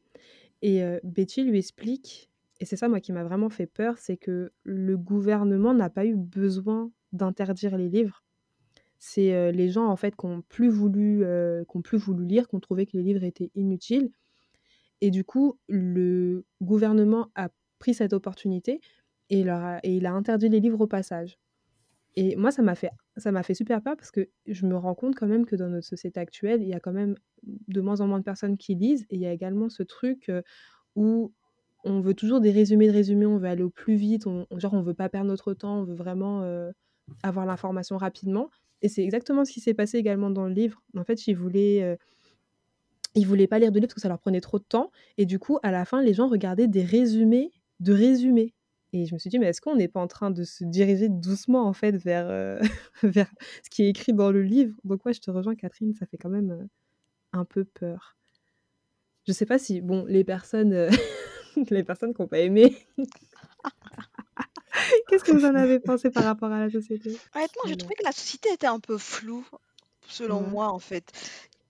[0.62, 4.18] et euh, Betty lui explique, et c'est ça moi qui m'a vraiment fait peur, c'est
[4.18, 8.24] que le gouvernement n'a pas eu besoin d'interdire les livres.
[9.00, 11.24] C'est euh, les gens en fait qui n'ont plus voulu,
[11.70, 14.12] qui ont plus voulu lire, qui ont trouvé que les livres étaient inutiles,
[15.02, 17.50] et du coup le gouvernement a
[17.80, 18.82] pris cette opportunité
[19.30, 21.38] et il a interdit les livres au passage.
[22.16, 24.96] Et moi, ça m'a fait, ça m'a fait super peur parce que je me rends
[24.96, 28.02] compte quand même que dans notre société actuelle, il y a quand même de moins
[28.02, 29.06] en moins de personnes qui lisent.
[29.10, 30.42] Et il y a également ce truc euh,
[30.96, 31.34] où
[31.86, 34.60] on veut toujours des résumés de résumés, on veut aller au plus vite, on, on-
[34.60, 36.72] genre on veut pas perdre notre temps, on veut vraiment euh,
[37.24, 38.50] avoir l'information rapidement.
[38.82, 40.82] Et c'est exactement ce qui s'est passé également dans le livre.
[40.98, 41.96] En fait, ils voulaient, euh,
[43.16, 44.92] ils voulaient pas lire de livre parce que ça leur prenait trop de temps.
[45.18, 48.54] Et du coup, à la fin, les gens regardaient des résumés de résumés.
[48.92, 51.10] Et je me suis dit, mais est-ce qu'on n'est pas en train de se diriger
[51.10, 52.60] doucement, en fait, vers, euh,
[53.04, 53.30] vers
[53.64, 54.74] ce qui est écrit dans le livre?
[54.84, 56.66] Donc, ouais, je te rejoins, Catherine, ça fait quand même euh,
[57.34, 58.18] un peu peur.
[59.28, 60.90] Je sais pas si, bon, les personnes, euh,
[61.70, 62.76] les personnes qui n'ont pas aimé,
[65.08, 67.12] qu'est-ce que vous en avez pensé par rapport à la société?
[67.36, 67.78] Honnêtement, je Alors.
[67.78, 69.46] trouvais que la société était un peu floue,
[70.08, 70.50] selon Ouais.
[70.50, 71.12] moi, en fait.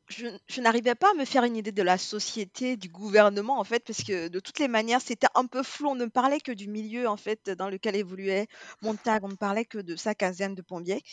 [0.10, 3.84] Je, n'arrivais pas à me faire une idée de la société, du gouvernement, en fait,
[3.86, 5.90] parce que de toutes les manières, c'était un peu flou.
[5.90, 8.48] On ne parlait que du milieu, en fait, dans lequel évoluait
[8.82, 9.24] Montag.
[9.24, 11.04] On ne parlait que de sa caserne de plombier.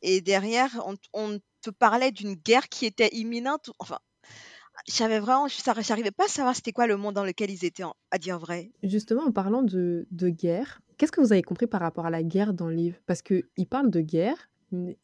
[0.00, 3.70] Et derrière, on, te parlait d'une guerre qui était imminente.
[3.78, 3.98] Enfin,
[4.86, 7.84] j'avais vraiment, je n'arrivais pas à savoir c'était quoi le monde dans lequel ils étaient,
[7.84, 8.70] en- à dire vrai.
[8.82, 12.54] Justement, en parlant de, guerre, qu'est-ce que vous avez compris par rapport à la guerre
[12.54, 14.48] dans le livre Parce qu'il parle de guerre,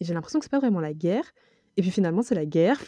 [0.00, 1.32] j'ai l'impression que c'est pas vraiment la guerre,
[1.76, 2.80] et puis finalement c'est la guerre.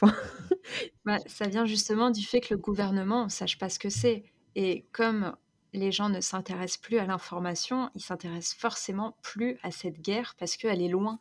[1.04, 4.24] Bah, ça vient justement du fait que le gouvernement ne sache pas ce que c'est.
[4.54, 5.36] Et comme
[5.74, 10.56] les gens ne s'intéressent plus à l'information, ils s'intéressent forcément plus à cette guerre parce
[10.56, 11.20] qu'elle est loin.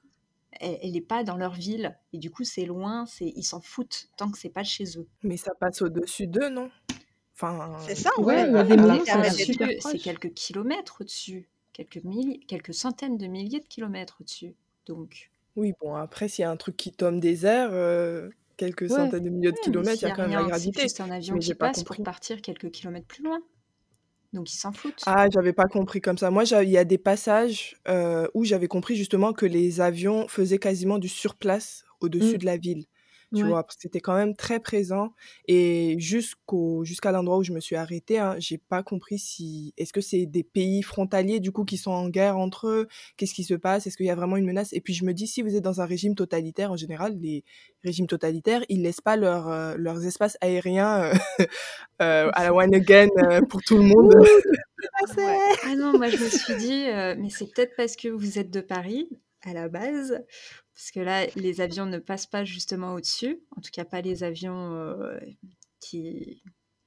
[0.62, 1.98] Elle n'est pas dans leur ville.
[2.14, 5.08] Et du coup, c'est loin, c'est ils s'en foutent tant que c'est pas chez eux.
[5.24, 6.70] Mais ça passe au-dessus d'eux, non?
[7.36, 8.50] Enfin, C'est ça, Ouais, ouais.
[8.50, 9.46] il y a à des la moments, Mais ça a l'air intermédiaire.
[9.48, 11.50] super au-dessus, c'est quelques kilomètres au-dessus.
[11.74, 12.02] Quelques,
[12.48, 14.56] quelques centaines de milliers de kilomètres au-dessus.
[14.86, 18.90] Donc, oui, bon, après, s'il y a un truc qui tombe des airs, euh, quelques
[18.90, 18.96] Ouais.
[18.96, 20.42] centaines de milliers de ouais, mais kilomètres, il s'il y a a quand même la
[20.42, 20.82] rien, c'est gravité.
[20.82, 22.04] juste un avion Mais qui j'ai pas passe pour compris.
[22.04, 23.40] partir quelques kilomètres plus loin.
[24.34, 25.06] Donc, ils s'en foutent.
[25.06, 26.32] Ah, j'avais pas compris comme ça.
[26.32, 30.28] Moi, j'a- il y a des passages euh, où j'avais compris justement que les avions
[30.30, 32.38] faisaient quasiment du surplace au-dessus Mm.
[32.38, 32.86] de la ville.
[33.34, 33.50] Tu Ouais.
[33.50, 35.14] vois, parce que c'était quand même très présent.
[35.48, 39.92] Et jusqu'au, jusqu'à l'endroit où je me suis arrêtée, hein, j'ai pas compris si, est-ce
[39.94, 42.88] que c'est des pays frontaliers, du coup, qui sont en guerre entre eux?
[43.18, 43.88] Qu'est-ce qui se passe?
[43.88, 44.72] Est-ce qu'il y a vraiment une menace?
[44.74, 47.44] Et puis, je me dis, si vous êtes dans un régime totalitaire, en général, les
[47.84, 51.14] régimes totalitaires, ils laissent pas leur, euh, leurs espaces aériens, euh,
[52.02, 54.14] euh, à la one again, euh, pour tout le monde.
[54.16, 54.42] Ouh, tout
[55.18, 55.40] Ouais.
[55.64, 58.50] Ah non, moi je me suis dit, euh, mais c'est peut-être parce que vous êtes
[58.52, 59.10] de Paris
[59.44, 60.24] à la base,
[60.74, 64.24] parce que là, les avions ne passent pas justement au-dessus, en tout cas pas les
[64.24, 65.20] avions euh,
[65.80, 66.44] qui,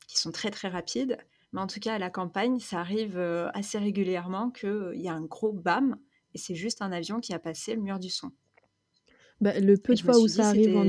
[0.08, 1.18] qui sont très très rapides,
[1.52, 5.14] mais en tout cas à la campagne, ça arrive euh, assez régulièrement qu'il y a
[5.14, 5.98] un gros BAM,
[6.34, 8.32] et c'est juste un avion qui a passé le mur du son.
[9.38, 10.84] Bah, le peu de fois où dit, ça arrive en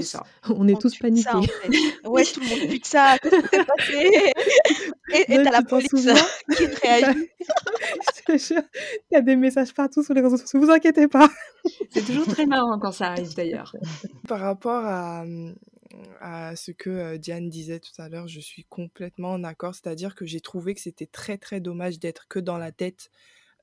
[0.00, 0.22] ça.
[0.48, 1.52] on est On tous ça, en paniqués.
[1.62, 2.08] fait.
[2.08, 3.18] Ouais, tout le monde fuit de ça.
[3.18, 4.32] Qu'est-ce qui s'est passé?
[5.28, 5.88] Et t'as la police
[6.56, 7.28] qui te réagit.
[8.16, 8.62] Je te jure,
[9.10, 10.58] il y a des messages partout sur les réseaux sociaux.
[10.60, 11.28] Vous inquiétez pas.
[11.90, 13.74] C'est toujours très marrant quand ça arrive d'ailleurs.
[14.26, 15.24] Par rapport à,
[16.20, 19.74] à ce que euh, Diane disait tout à l'heure, je suis complètement en accord.
[19.74, 23.10] C'est-à-dire que j'ai trouvé que c'était très très dommage d'être que dans la tête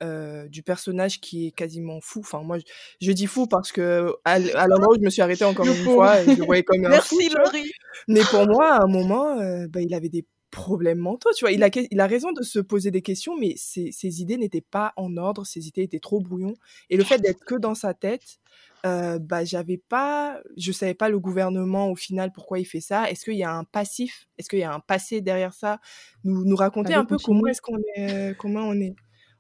[0.04, 2.20] euh, du personnage qui est quasiment fou.
[2.20, 2.64] Enfin, moi, je,
[3.02, 6.24] je dis fou parce que à, l'endroit où je me suis arrêtée encore une fois,
[6.24, 7.46] je le voyais comme un fou, Merci, tu vois.
[7.46, 7.72] Laurie.
[8.08, 11.52] Mais pour moi, à un moment, euh, bah, il avait des problèmes mentaux, tu vois.
[11.52, 14.38] Il a, que- il a raison de se poser des questions, mais ses, ses idées
[14.38, 16.54] n'étaient pas en ordre, ses idées étaient trop brouillons.
[16.90, 18.40] Et le fait d'être que dans sa tête,
[18.86, 23.10] euh, bah, j'avais pas, je savais pas le gouvernement au final pourquoi il fait ça.
[23.10, 24.28] Est-ce qu'il y a un passif?
[24.38, 25.80] Est-ce qu'il y a un passé derrière ça?
[26.24, 28.94] Nous, nous raconter un peu comment est-ce qu'on est, comment on est,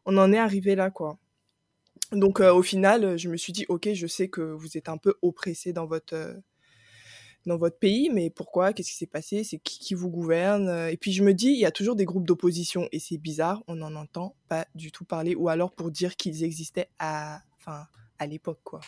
[0.06, 1.18] on en est arrivé là, quoi.
[2.12, 4.90] Donc, euh, au final, euh, je me suis dit, ok, je sais que vous êtes
[4.90, 6.34] un peu oppressé dans votre, euh,
[7.46, 8.74] dans votre pays, mais pourquoi?
[8.74, 9.44] Qu'est-ce qui s'est passé?
[9.44, 10.88] C'est qui qui vous gouverne?
[10.90, 13.64] Et puis je me dis, il y a toujours des groupes d'opposition et c'est bizarre,
[13.68, 17.86] on n'en entend pas du tout parler, ou alors pour dire qu'ils existaient à, enfin,
[18.20, 18.80] à l'époque, quoi.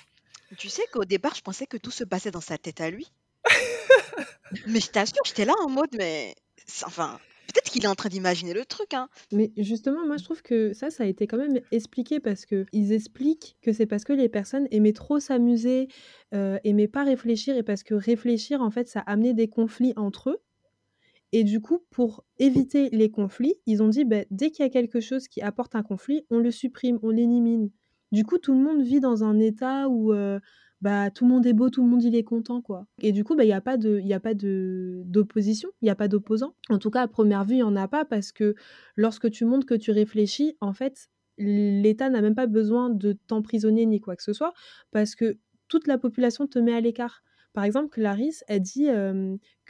[0.57, 3.11] Tu sais qu'au départ, je pensais que tout se passait dans sa tête à lui.
[4.67, 6.35] Mais je t'assure, j'étais là en mode, mais
[6.83, 7.19] enfin,
[7.55, 8.93] peut-être qu'il est en train d'imaginer le truc.
[8.93, 9.07] Hein.
[9.31, 12.65] Mais justement, moi, je trouve que ça, ça a été quand même expliqué parce que
[12.73, 15.87] ils expliquent que c'est parce que les personnes aimaient trop s'amuser,
[16.33, 20.31] euh, aimaient pas réfléchir et parce que réfléchir, en fait, ça amenait des conflits entre
[20.31, 20.41] eux.
[21.31, 24.71] Et du coup, pour éviter les conflits, ils ont dit, bah, dès qu'il y a
[24.71, 27.71] quelque chose qui apporte un conflit, on le supprime, on l'élimine.
[28.11, 30.39] Du coup, tout le monde vit dans un état où euh,
[30.85, 32.85] bah, tout le monde est beau, tout le monde il est content, quoi.
[33.01, 35.85] Et du coup, bah, il n'y a pas de, il a pas de d'opposition, il
[35.85, 36.53] n'y a pas d'opposant.
[36.69, 38.53] En tout cas, à première vue, il n'y en a pas parce que
[38.95, 43.87] lorsque tu montres que tu réfléchis, en fait, l'État n'a même pas besoin de t'emprisonner
[43.87, 44.53] ni quoi que ce soit
[44.91, 47.23] parce que toute la population te met à l'écart.
[47.55, 48.89] Par exemple, Clarisse, elle dit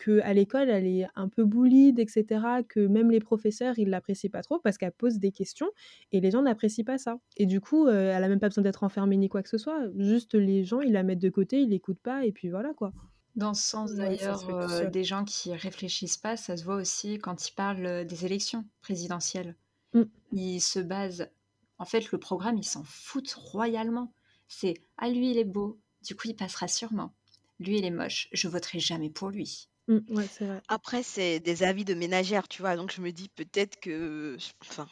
[0.03, 2.25] qu'à l'école, elle est un peu bullied, etc.,
[2.67, 5.69] que même les professeurs, ils l'apprécient pas trop parce qu'elle pose des questions
[6.11, 7.19] et les gens n'apprécient pas ça.
[7.37, 9.83] Et du coup, elle a même pas besoin d'être enfermée ni quoi que ce soit.
[9.97, 12.91] Juste les gens, ils la mettent de côté, ils l'écoutent pas et puis voilà quoi.
[13.35, 17.53] Dans ce sens d'ailleurs, des gens qui réfléchissent pas, ça se voit aussi quand ils
[17.53, 19.55] parlent des élections présidentielles.
[19.93, 20.03] Mmh.
[20.31, 21.29] Ils se basent.
[21.77, 24.11] En fait, le programme, ils s'en foutent royalement.
[24.47, 27.13] C'est ah lui, il est beau, du coup, il passera sûrement
[27.59, 29.69] lui il est moche, je voterai jamais pour lui.
[29.87, 30.61] Mmh, ouais, c'est vrai.
[30.67, 32.75] Après, c'est des avis de ménagères, tu vois.
[32.75, 34.37] Donc, je me dis peut-être que.
[34.61, 34.87] Enfin.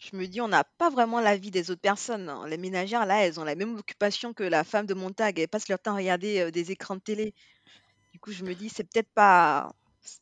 [0.00, 2.28] Je me dis, on n'a pas vraiment l'avis des autres personnes.
[2.28, 2.46] Hein.
[2.46, 5.38] Les ménagères, là, elles ont la même occupation que la femme de Montag.
[5.38, 7.34] Elles passent leur temps à regarder euh, des écrans de télé.
[8.12, 9.72] Du coup, je me dis, c'est peut-être pas.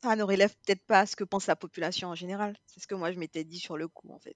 [0.03, 2.57] Ça ne relève peut-être pas à ce que pense la population en général.
[2.67, 4.35] C'est ce que moi, je m'étais dit sur le coup, en fait.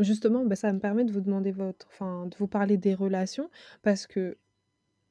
[0.00, 3.50] Justement, bah, ça me permet de vous demander votre enfin, de vous parler des relations
[3.82, 4.38] parce que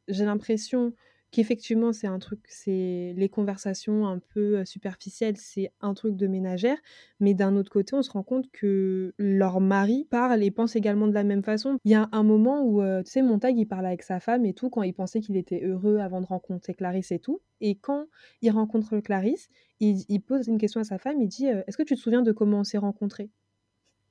[0.08, 0.93] j'ai l'impression
[1.32, 6.78] qu'effectivement, c'est un truc c'est les conversations un peu, superficielles, c'est un truc de ménagère,
[7.19, 11.08] mais d'un autre côté, on se rend compte que leur mari parle et pense également
[11.08, 11.78] de la même façon.
[11.86, 14.54] Il y a un moment où, tu sais, Montag, il parle avec sa femme et
[14.54, 18.08] tout, quand il pensait qu'il était heureux avant de rencontrer Clarisse et tout et quand
[18.41, 19.49] il rencontre Clarisse,
[19.80, 22.23] il il pose une question à sa femme, il dit, «Est-ce que tu te souviens
[22.23, 23.30] de comment on s'est rencontrés?»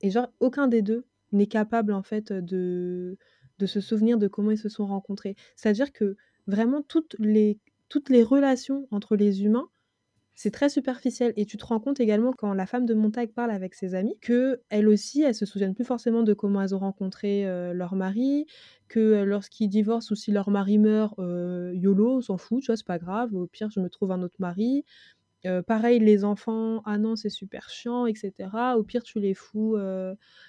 [0.00, 3.18] Et genre, aucun des deux n'est capable, en fait, de,
[3.58, 5.36] de se souvenir de comment ils se sont rencontrés.
[5.56, 7.58] C'est-à-dire que vraiment, toutes les,
[7.88, 9.68] toutes les relations entre les humains,
[10.34, 11.32] c'est très superficiel.
[11.36, 14.16] Et tu te rends compte également, quand la femme de Montag parle avec ses amis,
[14.20, 18.46] que elle aussi, elle se souviennent plus forcément de comment elles ont rencontré leur mari,
[18.86, 22.86] que lorsqu'ils divorcent ou si leur mari meurt, YOLO, on s'en fout, tu vois, c'est
[22.86, 24.84] pas grave, au pire, je me trouve un autre mari
[25.66, 28.50] pareil, les enfants, ah non, c'est super chiant, etc.
[28.76, 29.76] Au pire, tu les fous,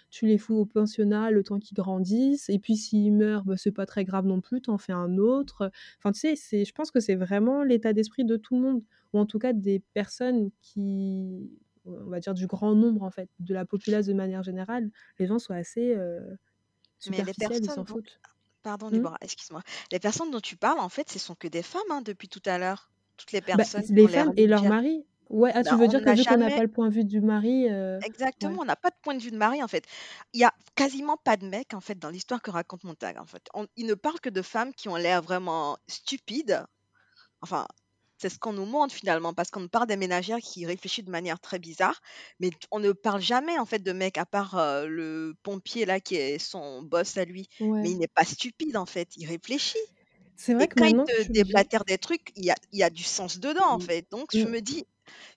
[0.10, 2.50] tu les fous au pensionnat le temps qu'ils grandissent.
[2.50, 5.72] Et puis, s'ils meurent, bah, c'est pas très grave non plus, t'en fais un autre.
[6.00, 9.20] Enfin, tu sais, je pense que c'est vraiment l'état d'esprit de tout le monde, ou
[9.20, 11.50] en tout cas des personnes qui,
[11.86, 14.90] on va dire du grand nombre, en fait, de la population de manière générale.
[15.20, 15.96] Les gens sont assez
[17.00, 18.20] superficiels, ils s'en foutent.
[18.62, 19.16] Pardon, mmh?
[19.22, 19.62] excuse-moi.
[19.92, 22.42] Les personnes dont tu parles, en fait, ce sont que des femmes hein, depuis tout
[22.46, 23.84] à l'heure toutes les bah, personnes.
[23.90, 25.06] les femmes et leur mari.
[25.30, 27.06] Ouais, ah, tu bah, veux dire que vu qu'on n'a pas le point de vue
[27.06, 27.70] du mari.
[27.70, 29.86] Euh, Exactement, on n'a pas de point de vue de mari en fait.
[30.34, 33.26] Il y a quasiment pas de mecs en fait dans l'histoire que raconte Montag en
[33.26, 33.48] fait.
[33.76, 36.66] il ne parle que de femmes qui ont l'air vraiment stupides.
[37.42, 37.68] Enfin,
[38.18, 41.40] c'est ce qu'on nous montre finalement parce qu'on parle des ménagères qui réfléchissent de manière
[41.40, 42.02] très bizarre,
[42.40, 46.00] mais on ne parle jamais en fait de mecs à part euh, le pompier là
[46.00, 47.48] qui est son boss à lui.
[47.62, 49.78] Mais il n'est pas stupide en fait, il réfléchit.
[50.40, 52.80] C'est vrai Et que quand maintenant, il te déblatère des trucs, il y a, il
[52.80, 53.82] y a du sens dedans, en mmh.
[53.82, 54.08] fait.
[54.10, 54.50] Donc, je mmh.
[54.50, 54.86] me dis,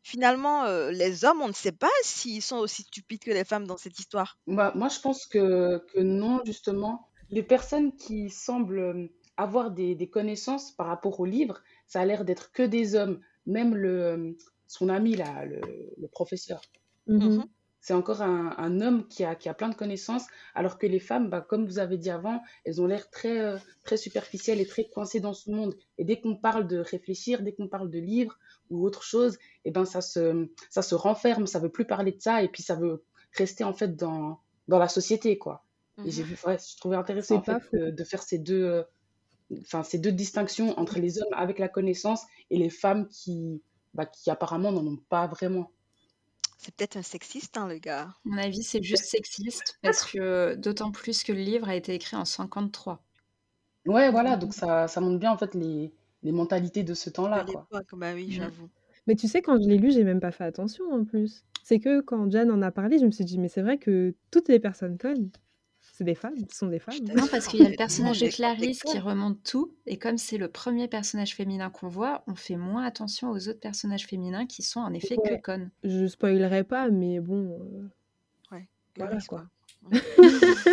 [0.05, 3.67] finalement, euh, les hommes, on ne sait pas s'ils sont aussi stupides que les femmes
[3.67, 4.39] dans cette histoire.
[4.47, 7.09] Bah, moi, je pense que, que non, justement.
[7.31, 12.05] Les personnes qui semblent euh, avoir des, des connaissances par rapport au livre, ça a
[12.05, 13.19] l'air d'être que des hommes.
[13.45, 14.33] Même le, euh,
[14.69, 15.61] son ami, là, le,
[15.97, 16.63] le professeur.
[17.09, 17.43] Mmh
[17.83, 21.29] c'est encore un, homme qui a, qui a plein de connaissances, alors que les femmes,
[21.29, 24.85] bah, comme vous avez dit avant, elles ont l'air très, euh, très superficielles et très
[24.85, 25.75] coincées dans ce monde.
[25.99, 28.39] Et dès qu'on parle de réfléchir, dès qu'on parle de livres
[28.71, 32.13] ou autre chose, et eh ben ça se, ça se renferme, ça veut plus parler
[32.13, 35.65] de ça, et puis ça veut rester en fait dans, dans la société, quoi.
[36.07, 36.29] Et j'ai mhm.
[36.29, 40.79] vu, ouais, je trouvais intéressant en fait, de, faire ces deux, euh, ces deux distinctions
[40.79, 43.61] entre les hommes avec la connaissance et les femmes qui,
[43.93, 45.73] bah, qui apparemment n'en ont pas vraiment.
[46.63, 48.03] C'est peut-être un sexiste, hein, le gars.
[48.03, 51.93] À mon avis, c'est juste sexiste parce que d'autant plus que le livre a été
[51.93, 53.03] écrit en 53.
[53.87, 57.45] Ouais, voilà, donc ça, ça montre bien en fait les, les mentalités de ce temps-là.
[57.45, 57.67] Quoi.
[57.95, 58.69] bah oui, j'avoue.
[59.09, 61.43] Mais tu sais, quand je l'ai lu, j'ai même pas fait attention en plus.
[61.65, 64.15] C'est que quand Jan en a parlé, je me suis dit, mais c'est vrai que
[64.31, 65.31] toutes les personnes connes
[65.93, 66.95] c'est des femmes, ce sont des femmes.
[67.15, 70.39] Non, parce qu'il y a le personnage de Clarisse qui remonte tout, et comme c'est
[70.39, 74.63] le premier personnage féminin qu'on voit, on fait moins attention aux autres personnages féminins qui
[74.63, 75.71] sont en effet que connes.
[75.85, 77.59] Je spoilerai pas, mais bon.
[77.61, 78.69] Euh, ouais.
[78.97, 79.47] Voilà quoi.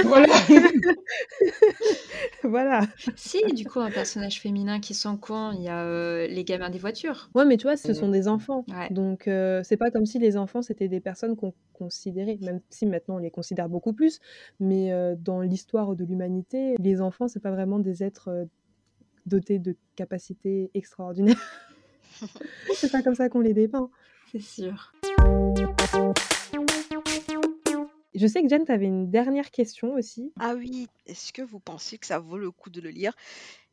[0.03, 0.27] Voilà.
[2.43, 2.81] Voilà.
[3.15, 6.69] Si, du coup, un personnage féminin qui sont cons, il y a euh, les gamins
[6.69, 7.29] des voitures.
[7.35, 7.93] Ouais, mais tu vois, ce Mhm.
[7.95, 8.65] sont des enfants.
[8.69, 8.87] Ouais.
[8.91, 12.85] Donc, euh, c'est pas comme si les enfants, c'était des personnes qu'on considérait, même si
[12.85, 14.19] maintenant on les considère beaucoup plus.
[14.59, 18.47] Mais euh, dans l'histoire de l'humanité, les enfants, c'est pas vraiment des êtres
[19.25, 21.35] dotés de capacités extraordinaires.
[22.73, 23.89] c'est pas comme ça qu'on les dépeint.
[24.31, 24.93] C'est sûr.
[28.19, 30.33] Je sais que Jen, tu avais une dernière question aussi.
[30.41, 33.13] Ah oui, est-ce que vous pensez que ça vaut le coup de le lire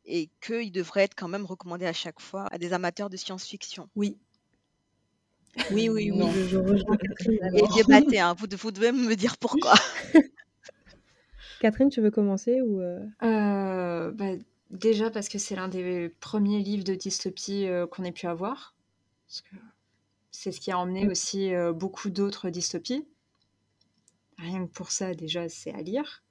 [0.05, 3.89] et qu'il devrait être quand même recommandé à chaque fois à des amateurs de science-fiction?
[3.97, 4.17] Oui.
[5.69, 6.17] Oui, oui, oui.
[6.17, 6.31] Non.
[6.31, 7.39] Je, je rejoins Catherine.
[7.55, 9.73] Et débattez, hein, vous, de- vous devez me dire pourquoi.
[11.59, 14.31] Catherine, tu veux commencer ou euh, Euh, bah,
[14.71, 18.75] déjà parce que c'est l'un des premiers livres de dystopie euh, qu'on ait pu avoir.
[19.27, 19.55] Parce que
[20.31, 21.09] c'est ce qui a emmené Mm.
[21.09, 23.05] aussi euh, beaucoup d'autres dystopies.
[24.37, 26.23] Rien que pour ça, déjà, c'est à lire.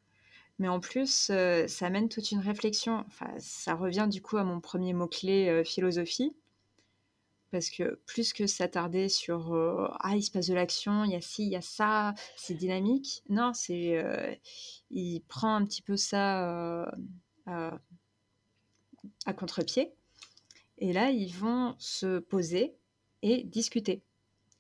[0.58, 3.04] Mais en plus, euh, ça amène toute une réflexion.
[3.08, 6.34] Enfin, ça revient du coup à mon premier mot-clé, euh, philosophie.
[7.50, 11.14] Parce que plus que s'attarder sur euh, ah, il se passe de l'action, il y
[11.14, 13.22] a ci, il y a ça, c'est dynamique.
[13.28, 14.40] Non, c'est
[14.90, 16.84] il prend un petit peu ça
[17.46, 19.92] à contre-pied.
[20.78, 22.74] Et là, ils vont se poser
[23.22, 24.02] et discuter.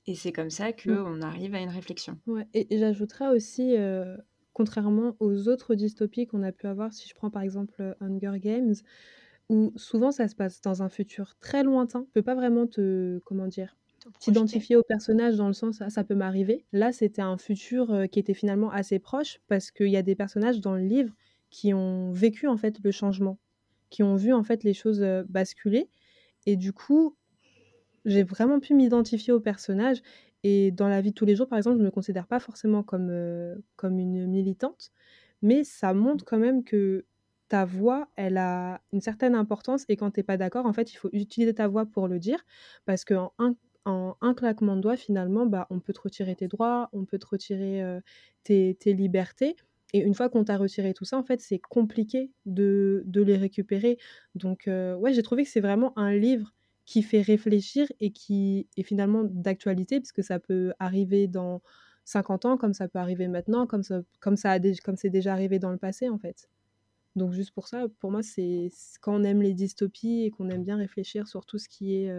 [0.06, 2.18] Et c'est comme ça qu'on arrive à une réflexion.
[2.26, 4.16] Ouais, et et j'ajouterais aussi, euh,
[4.52, 8.38] contrairement aux autres dystopies qu'on a pu avoir, si je prends par exemple euh, Hunger
[8.38, 8.74] Games,
[9.48, 13.20] où souvent ça se passe dans un futur très lointain, tu peux pas vraiment te,
[13.24, 13.76] comment dire,
[14.20, 16.64] t'identifier au personnage dans le sens ah, ça peut m'arriver.
[16.72, 20.14] Là, c'était un futur euh, qui était finalement assez proche parce qu'il y a des
[20.14, 21.12] personnages dans le livre
[21.50, 23.38] qui ont vécu en fait le changement,
[23.90, 25.90] qui ont vu en fait les choses euh, basculer.
[26.46, 27.16] Et du coup,
[28.06, 30.02] j'ai vraiment pu m'identifier au personnage.
[30.44, 32.40] Et dans la vie de tous les jours, par exemple, je ne me considère pas
[32.40, 34.92] forcément comme, euh, comme une militante,
[35.42, 37.06] mais ça montre quand même que
[37.48, 39.84] ta voix, elle a une certaine importance.
[39.88, 42.18] Et quand tu n'es pas d'accord, en fait, il faut utiliser ta voix pour le
[42.20, 42.44] dire,
[42.86, 46.48] parce qu'en un, en un claquement de doigts, finalement, bah, on peut te retirer tes
[46.48, 48.00] droits, on peut te retirer euh,
[48.44, 49.56] tes, tes libertés.
[49.92, 53.36] Et une fois qu'on t'a retiré tout ça, en fait, c'est compliqué de, de les
[53.36, 53.98] récupérer.
[54.34, 56.55] Donc, euh, ouais, j'ai trouvé que c'est vraiment un livre
[56.86, 61.60] qui fait réfléchir et qui est finalement d'actualité, puisque ça peut arriver dans
[62.04, 65.32] 50 ans, comme ça peut arriver maintenant, comme ça, comme ça a comme c'est déjà
[65.32, 66.48] arrivé dans le passé, en fait.
[67.16, 68.70] Donc, juste pour ça, pour moi, c'est
[69.00, 72.10] quand on aime les dystopies et qu'on aime bien réfléchir sur tout ce qui est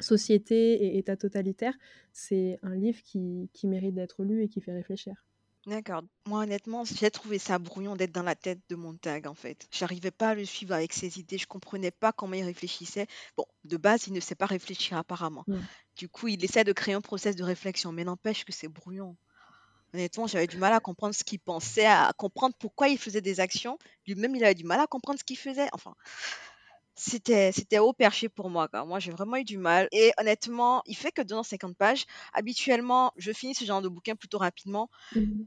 [0.00, 1.74] société et état totalitaire,
[2.12, 5.26] c'est un livre qui, qui mérite d'être lu et qui fait réfléchir.
[5.70, 6.02] D'accord.
[6.26, 9.68] Moi, honnêtement, j'ai trouvé ça brouillon d'être dans la tête de Montag, en fait.
[9.70, 11.38] J'arrivais pas à le suivre avec ses idées.
[11.38, 13.06] Je comprenais pas comment il réfléchissait.
[13.36, 15.44] Bon, de base, il ne sait pas réfléchir apparemment.
[15.46, 15.58] Mm.
[15.96, 19.16] Du coup, il essaie de créer un process de réflexion, mais n'empêche que c'est brouillon.
[19.94, 23.38] Honnêtement, j'avais du mal à comprendre ce qu'il pensait, à comprendre pourquoi il faisait des
[23.38, 23.78] actions.
[24.08, 25.68] Lui-même, il avait du mal à comprendre ce qu'il faisait.
[25.72, 25.94] Enfin,
[27.00, 28.68] c'était c'était haut perché pour moi.
[28.68, 28.84] Quoi.
[28.84, 29.88] Moi, j'ai vraiment eu du mal.
[29.92, 32.04] Et honnêtement, il fait que 250 pages.
[32.32, 34.90] Habituellement, je finis ce genre de bouquin plutôt rapidement.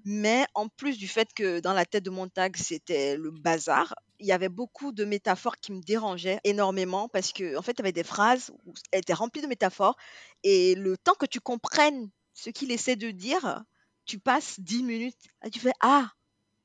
[0.05, 4.27] Mais en plus du fait que dans la tête de Montag, c'était le bazar, il
[4.27, 7.81] y avait beaucoup de métaphores qui me dérangeaient énormément parce que, en fait, il y
[7.83, 9.95] avait des phrases où elles étaient remplies de métaphores
[10.43, 13.63] et le temps que tu comprennes ce qu'il essaie de dire,
[14.05, 16.11] tu passes 10 minutes et tu fais Ah,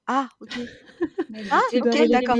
[0.09, 0.59] ah, ok.
[1.51, 2.38] Ah, ok, d'accord.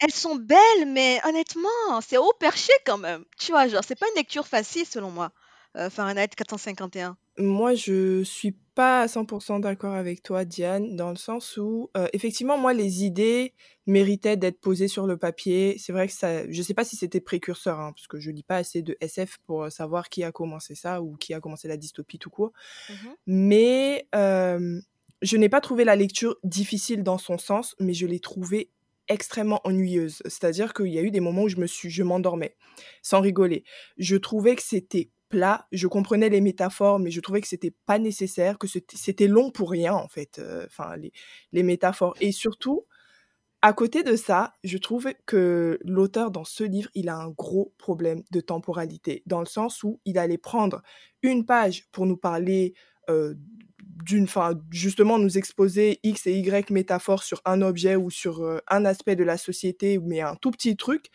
[0.00, 3.24] Elles sont belles, mais honnêtement, c'est haut perché quand même.
[3.38, 5.32] Tu vois, genre, c'est pas une lecture facile selon moi.
[5.76, 7.16] Euh, Fahrenheit 451.
[7.38, 12.08] Moi, je suis pas à 100% d'accord avec toi, Diane, dans le sens où, euh,
[12.12, 13.54] effectivement, moi, les idées
[13.86, 15.76] méritaient d'être posées sur le papier.
[15.78, 18.42] C'est vrai que ça, je sais pas si c'était précurseur, hein, parce que je lis
[18.42, 21.68] pas assez de SF pour euh, savoir qui a commencé ça ou qui a commencé
[21.68, 22.52] la dystopie tout court.
[22.88, 23.14] Mhm.
[23.26, 24.80] Mais euh,
[25.22, 28.70] je n'ai pas trouvé la lecture difficile dans son sens, mais je l'ai trouvée
[29.08, 30.18] extrêmement ennuyeuse.
[30.24, 32.56] C'est-à-dire qu'il y a eu des moments où je me suis, je m'endormais,
[33.02, 33.64] sans rigoler.
[33.98, 37.98] Je trouvais que c'était plat, je comprenais les métaphores, mais je trouvais que c'était pas
[37.98, 40.38] nécessaire, que c'était long pour rien en fait.
[40.38, 41.12] euh, Enfin, les,
[41.52, 42.14] les métaphores.
[42.20, 42.86] Et surtout,
[43.60, 47.74] à côté de ça, je trouve que l'auteur dans ce livre, il a un gros
[47.78, 50.80] problème de temporalité, dans le sens où il allait prendre
[51.22, 52.74] une page pour nous parler
[53.10, 53.34] euh,
[54.04, 58.58] d'une, fin, justement nous exposer X et Y métaphores sur un objet ou sur euh,
[58.68, 61.06] un aspect de la société, mais un tout petit truc.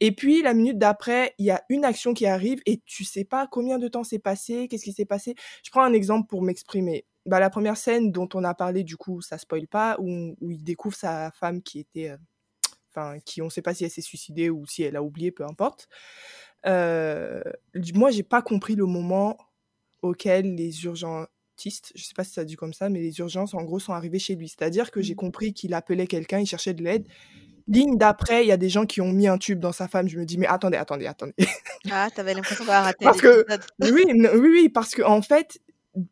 [0.00, 3.24] Et puis la minute d'après, il y a une action qui arrive et tu sais
[3.24, 5.34] pas combien de temps s'est passé, qu'est-ce qui s'est passé.
[5.64, 7.04] Je prends un exemple pour m'exprimer.
[7.26, 10.50] Bah, la première scène dont on a parlé, du coup, ça spoil pas, où, où
[10.50, 12.16] il découvre sa femme qui était, euh,
[12.88, 15.44] enfin, qui on sait pas si elle s'est suicidée ou si elle a oublié, peu
[15.44, 15.88] importe.
[16.66, 17.42] Euh,
[17.94, 19.36] moi, j'ai pas compris le moment
[20.02, 21.30] auquel les urgentistes
[21.60, 21.92] urgentiste.
[21.94, 24.18] Je sais pas si ça dit comme ça, mais les urgences, en gros, sont arrivées
[24.18, 24.48] chez lui.
[24.48, 25.16] C'est-à-dire que j'ai mmh.
[25.16, 27.06] compris qu'il appelait quelqu'un, il cherchait de l'aide.
[27.68, 30.08] Ligne d'après, il y a des gens qui ont mis un tube dans sa femme.
[30.08, 31.34] Je me dis, mais attendez, attendez, attendez.
[31.90, 33.46] Ah, t'avais l'impression d'avoir raté parce que,
[33.80, 35.58] oui, oui, oui, parce qu'en en fait,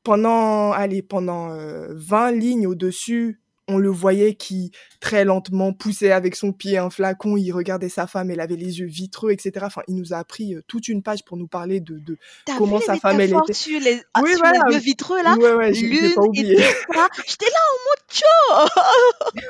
[0.03, 1.55] pendant, allez, pendant
[1.91, 3.39] 20 lignes au-dessus
[3.69, 8.07] on le voyait qui très lentement poussait avec son pied un flacon, il regardait sa
[8.07, 9.53] femme, elle avait les yeux vitreux, etc.
[9.63, 12.17] Enfin, il nous a appris euh, toute une page pour nous parler de, de
[12.57, 13.53] comment sa femme elle était.
[13.53, 14.61] Sur les, ah, oui, sur voilà.
[14.69, 16.57] les yeux vitreux là, ouais, ouais, l'une pas oublié.
[16.57, 19.41] J'étais là en mode chaud.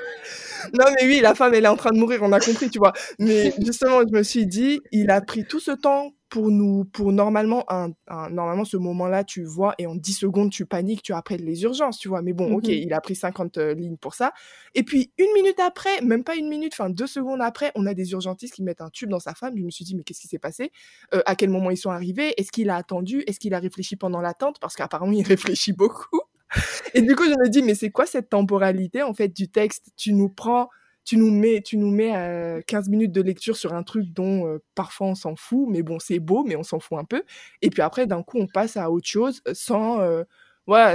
[0.78, 2.78] non mais oui, la femme elle est en train de mourir, on a compris, tu
[2.78, 2.92] vois.
[3.18, 7.12] Mais justement, je me suis dit, il a pris tout ce temps pour nous, pour
[7.12, 7.90] normalement, un,
[8.30, 11.98] normalement, ce moment-là, tu vois, et en 10 secondes, tu paniques, tu appelles les urgences,
[11.98, 12.22] tu vois.
[12.22, 14.32] Mais bon, ok, mmh il a pris 50 euh, lignes pour ça.
[14.74, 17.94] Et puis, une minute après, même pas une minute, enfin, deux secondes après, on a
[17.94, 19.54] des urgentistes qui mettent un tube dans sa femme.
[19.56, 20.70] Je me suis dit, mais qu'est-ce qui s'est passé?
[21.14, 22.34] Euh, À quel moment ils sont arrivés?
[22.36, 23.24] Est-ce qu'il a attendu?
[23.26, 24.58] Est-ce qu'il a réfléchi pendant l'attente?
[24.60, 26.20] Parce qu'apparemment, il réfléchit beaucoup.
[26.94, 29.92] et du coup, je me dis, mais c'est quoi cette temporalité, en fait, du texte?
[29.96, 30.68] Tu nous prends
[31.08, 34.46] tu nous mets, tu nous mets à 15 minutes de lecture sur un truc dont
[34.46, 37.22] euh, parfois on s'en fout, mais bon, c'est beau, mais on s'en fout un peu.
[37.62, 40.24] Et puis après, d'un coup, on passe à autre chose euh, sans, euh,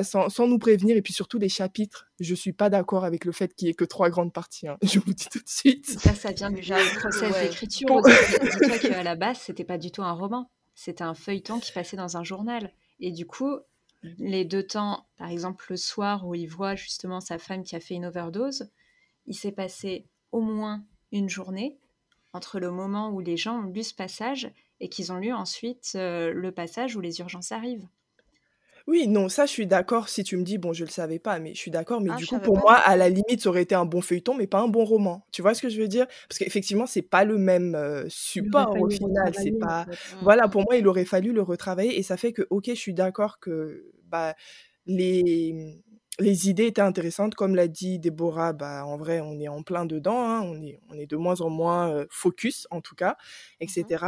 [0.04, 0.96] sans, sans, nous prévenir.
[0.96, 3.74] Et puis surtout, les chapitres, je suis pas d'accord avec le fait qu'il y ait
[3.74, 4.68] que trois grandes parties.
[4.68, 4.78] Hein.
[4.84, 6.00] Je vous dis tout de suite.
[6.00, 7.88] Ça, ça vient déjà du process d'écriture.
[8.04, 10.52] Dis-toi qu'à la base, c'était pas du tout un roman.
[10.76, 12.72] C'était un feuilleton qui passait dans un journal.
[13.00, 13.58] Et du coup,
[14.20, 17.80] les deux temps, par exemple le soir où il voit justement sa femme qui a
[17.80, 18.70] fait une overdose,
[19.26, 21.78] il s'est passé au moins une journée
[22.34, 25.94] entre le moment où les gens ont lu ce passage et qu'ils ont lu ensuite
[25.96, 27.88] euh, le passage où les urgences arrivent.
[28.86, 30.10] Oui, non, ça, je suis d'accord.
[30.10, 32.02] Si tu me dis, bon, je le savais pas, mais je suis d'accord.
[32.02, 34.34] Mais ah, du coup, pour moi, à la limite, ça aurait été un bon feuilleton,
[34.34, 35.26] mais pas un bon roman.
[35.32, 36.06] Tu vois ce que je veux dire?
[36.28, 39.34] Parce qu'effectivement, c'est pas le même euh, support au final.
[39.36, 39.86] C'est pas.
[40.22, 42.94] Voilà, pour moi, il aurait fallu le retravailler, et ça fait que, ok, je suis
[42.94, 44.36] d'accord que bah
[44.86, 45.82] les
[46.20, 48.54] les idées étaient intéressantes, comme l'a dit Déborah.
[48.54, 50.28] Bah, en vrai, on est en plein dedans.
[50.28, 53.18] Hein, on est, on est de moins en moins focus, en tout cas,
[53.60, 54.06] etc.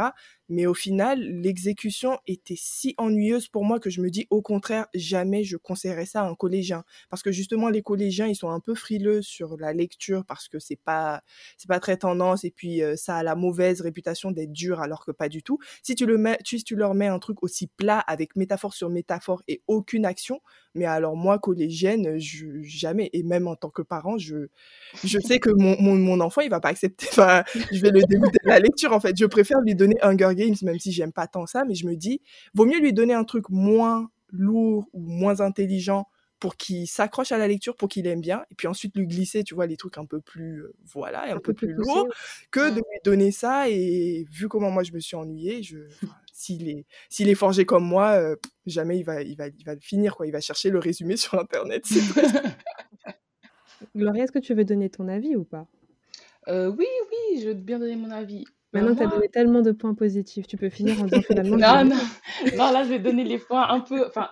[0.48, 4.86] Mais au final, l'exécution était si ennuyeuse pour moi que je me dis, au contraire,
[4.94, 6.84] jamais je conseillerais ça à un collégien.
[7.10, 10.60] Parce que justement, les collégiens, ils sont un peu frileux sur la lecture parce que
[10.60, 11.22] c'est pas,
[11.58, 15.10] c'est pas très tendance et puis ça a la mauvaise réputation d'être dur alors que
[15.10, 15.58] pas du tout.
[15.82, 18.74] Si tu le mets, tu, si tu leur mets un truc aussi plat avec métaphore
[18.74, 20.40] sur métaphore et aucune action,
[20.76, 24.48] mais alors moi, collégienne, je, jamais, et même en tant que parent, je,
[25.04, 28.02] je sais que mon, mon, mon enfant, il va pas accepter, enfin, je vais le
[28.02, 29.16] dégoûter de la lecture, en fait.
[29.18, 31.96] Je préfère lui donner Hunger Games, même si j'aime pas tant ça, mais je me
[31.96, 32.20] dis,
[32.54, 37.38] vaut mieux lui donner un truc moins lourd ou moins intelligent pour qu'il s'accroche à
[37.38, 39.96] la lecture, pour qu'il aime bien, et puis ensuite lui glisser, tu vois, les trucs
[39.96, 42.08] un peu plus, euh, voilà, un, peu, plus, lourds,
[42.50, 45.78] que de lui donner ça, et vu comment moi je me suis ennuyée, je,
[46.36, 49.74] s'il est, s'il est forgé comme moi, euh, jamais il va, il, va, il va
[49.74, 51.84] le finir, quoi, il va chercher le résumé sur Internet.
[53.96, 55.66] Gloria, est-ce que tu veux donner ton avis ou pas?
[56.48, 58.44] Euh, Oui, oui, je veux bien donner mon avis.
[58.74, 61.56] Maintenant, tu as donné tellement de points positifs, tu peux finir en disant finalement.
[61.84, 61.96] non, non,
[62.56, 64.06] non, là, je vais donner les points un peu.
[64.06, 64.28] Enfin,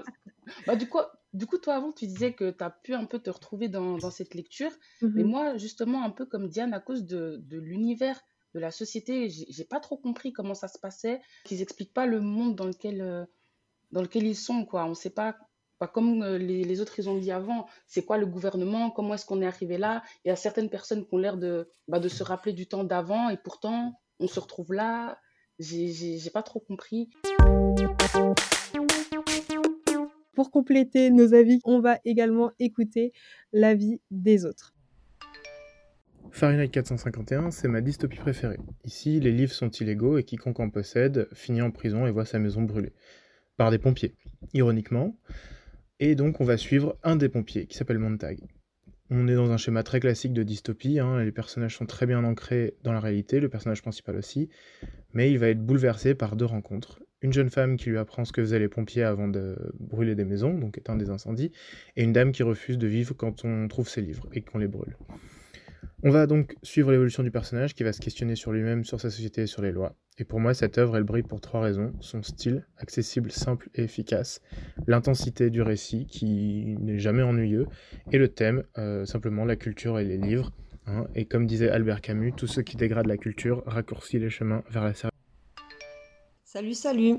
[0.66, 0.98] bah, du coup,
[1.32, 3.96] du coup, toi, avant, tu disais que tu as pu un peu te retrouver dans,
[3.96, 4.72] dans cette lecture.
[5.00, 8.20] Mais mmh moi, justement, un peu comme Diane, à cause de, de l'univers,
[8.54, 11.20] de la société, j'ai pas trop compris comment ça se passait.
[11.44, 13.24] Qu'ils expliquent pas le monde dans lequel, euh,
[13.90, 14.84] dans lequel ils sont, quoi.
[14.84, 15.36] On sait pas,
[15.78, 19.14] pas comme euh, les, les, autres, ils ont dit avant, c'est quoi le gouvernement, comment
[19.14, 20.02] est-ce qu'on est arrivé là.
[20.24, 22.84] Il y a certaines personnes qui ont l'air de, bah, de se rappeler du temps
[22.84, 25.18] d'avant et pourtant, on se retrouve là.
[25.58, 27.10] J'ai pas trop compris.
[30.34, 33.12] Pour compléter nos avis, on va également écouter
[33.52, 34.74] l'avis des autres.
[36.34, 38.58] Fahrenheit 451, c'est ma dystopie préférée.
[38.82, 42.40] Ici, les livres sont illégaux et quiconque en possède finit en prison et voit sa
[42.40, 42.92] maison brûlée.
[43.56, 44.16] Par des pompiers,
[44.52, 45.16] ironiquement.
[46.00, 48.40] Et donc, on va suivre un des pompiers qui s'appelle Montag.
[49.10, 52.24] On est dans un schéma très classique de dystopie, hein, les personnages sont très bien
[52.24, 54.48] ancrés dans la réalité, le personnage principal aussi,
[55.12, 58.32] mais il va être bouleversé par deux rencontres une jeune femme qui lui apprend ce
[58.32, 61.52] que faisaient les pompiers avant de brûler des maisons, donc éteindre des incendies,
[61.96, 64.68] et une dame qui refuse de vivre quand on trouve ses livres et qu'on les
[64.68, 64.94] brûle.
[66.02, 69.10] On va donc suivre l'évolution du personnage qui va se questionner sur lui-même, sur sa
[69.10, 69.96] société et sur les lois.
[70.18, 71.92] Et pour moi, cette œuvre, elle brille pour trois raisons.
[72.00, 74.40] Son style, accessible, simple et efficace,
[74.86, 77.66] l'intensité du récit, qui n'est jamais ennuyeux,
[78.12, 80.52] et le thème, euh, simplement la culture et les livres.
[80.86, 81.06] Hein.
[81.14, 84.84] et comme disait Albert Camus, tout ce qui dégrade la culture raccourcit les chemins vers
[84.84, 84.92] la
[86.56, 87.18] Salut, salut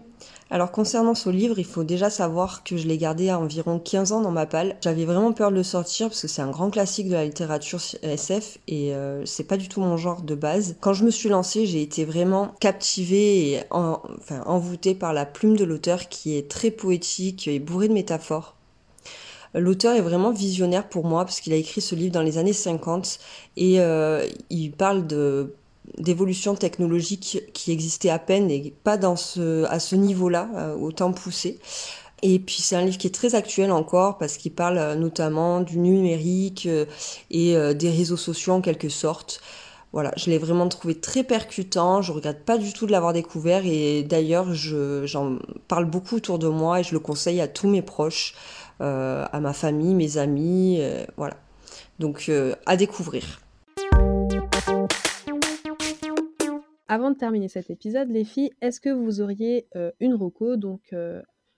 [0.50, 4.14] Alors concernant ce livre, il faut déjà savoir que je l'ai gardé à environ 15
[4.14, 4.78] ans dans ma palle.
[4.80, 7.82] J'avais vraiment peur de le sortir parce que c'est un grand classique de la littérature
[8.02, 10.78] SF et euh, c'est pas du tout mon genre de base.
[10.80, 15.58] Quand je me suis lancée, j'ai été vraiment captivée et enfin, envoûtée par la plume
[15.58, 18.56] de l'auteur qui est très poétique et bourrée de métaphores.
[19.54, 22.54] L'auteur est vraiment visionnaire pour moi parce qu'il a écrit ce livre dans les années
[22.54, 23.20] 50
[23.58, 25.56] et euh, il parle de
[25.98, 31.12] d'évolution technologique qui existait à peine et pas dans ce, à ce niveau-là, euh, autant
[31.12, 31.60] poussé.
[32.22, 35.62] Et puis c'est un livre qui est très actuel encore parce qu'il parle euh, notamment
[35.62, 36.68] du numérique
[37.32, 39.42] et des réseaux sociaux en quelque sorte.
[39.94, 43.66] Voilà, je l'ai vraiment trouvé très percutant, je regrette pas du tout de l'avoir découvert
[43.66, 45.38] et d'ailleurs j'en
[45.70, 48.34] parle beaucoup autour de moi et je le conseille à tous mes proches.
[48.82, 51.38] Euh, à ma famille, mes amis, euh, voilà.
[52.00, 53.40] Donc euh, à découvrir.
[56.88, 59.68] Avant de terminer cet épisode, les filles, est-ce que vous auriez
[60.00, 60.94] une roco, donc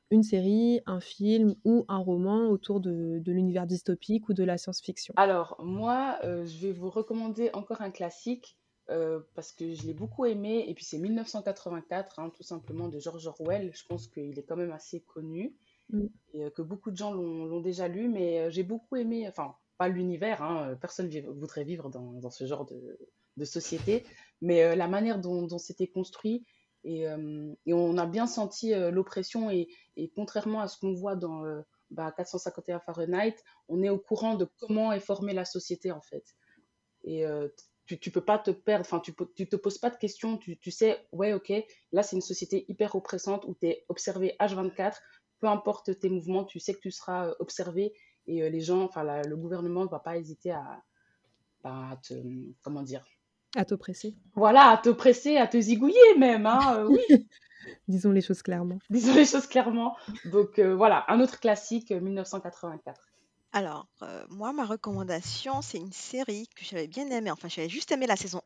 [0.10, 5.14] une série, un film ou un roman autour de, l'univers dystopique ou de la science-fiction?
[5.18, 8.58] Alors, moi, je vais vous recommander encore un classique
[8.88, 10.64] parce que je l'ai beaucoup aimé.
[10.68, 13.72] Et puis, c'est 1984, hein, tout simplement, de George Orwell.
[13.74, 15.58] Je pense qu'il est quand même assez connu.
[15.90, 16.08] Mm.
[16.34, 19.56] et euh, que beaucoup de gens l'ont déjà lu, mais euh, j'ai beaucoup aimé, enfin,
[19.78, 23.00] pas l'univers, hein, euh, personne ne voudrait vivre dans, dans ce genre de,
[23.38, 24.06] de société,
[24.42, 26.46] mais la manière dont, dont c'était construit,
[26.84, 27.06] et,
[27.66, 29.68] et, on a bien senti l'oppression, et,
[30.16, 31.44] contrairement à ce qu'on voit dans
[31.90, 33.36] bah, 451 Fahrenheit,
[33.68, 36.24] on est au courant de comment est formée la société, en fait.
[37.04, 37.26] Et
[37.88, 40.72] tu, tu peux pas te perdre, enfin, tu, tu te poses pas de questions, tu,
[40.72, 41.52] sais, ouais, ok,
[41.94, 44.98] là, c'est une société hyper oppressante où tu es observé H24,
[45.40, 47.94] peu importe tes mouvements, tu sais que tu seras euh, observé
[48.28, 50.84] et euh, les gens, enfin le gouvernement ne va pas hésiter à,
[51.64, 52.14] bah, te,
[52.62, 53.06] comment dire
[53.56, 54.16] À t'oppresser.
[54.36, 57.00] Voilà, à t'oppresser, à te zigouiller même, hein, euh, oui.
[57.88, 58.80] Disons les choses clairement.
[58.90, 59.96] Disons les choses clairement.
[60.26, 63.02] Donc voilà, un autre classique, 1984.
[63.52, 63.88] Alors,
[64.30, 67.32] moi, ma recommandation, c'est une série que j'avais bien aimée.
[67.32, 68.42] Enfin, j'avais juste aimé la saison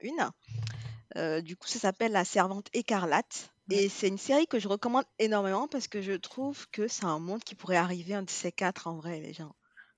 [1.15, 1.41] 1.
[1.41, 3.51] du coup, ça s'appelle La Servante écarlate.
[3.71, 7.19] Et c'est une série que je recommande énormément parce que je trouve que c'est un
[7.19, 9.55] monde qui pourrait arriver un de ces quatre en vrai, les gens.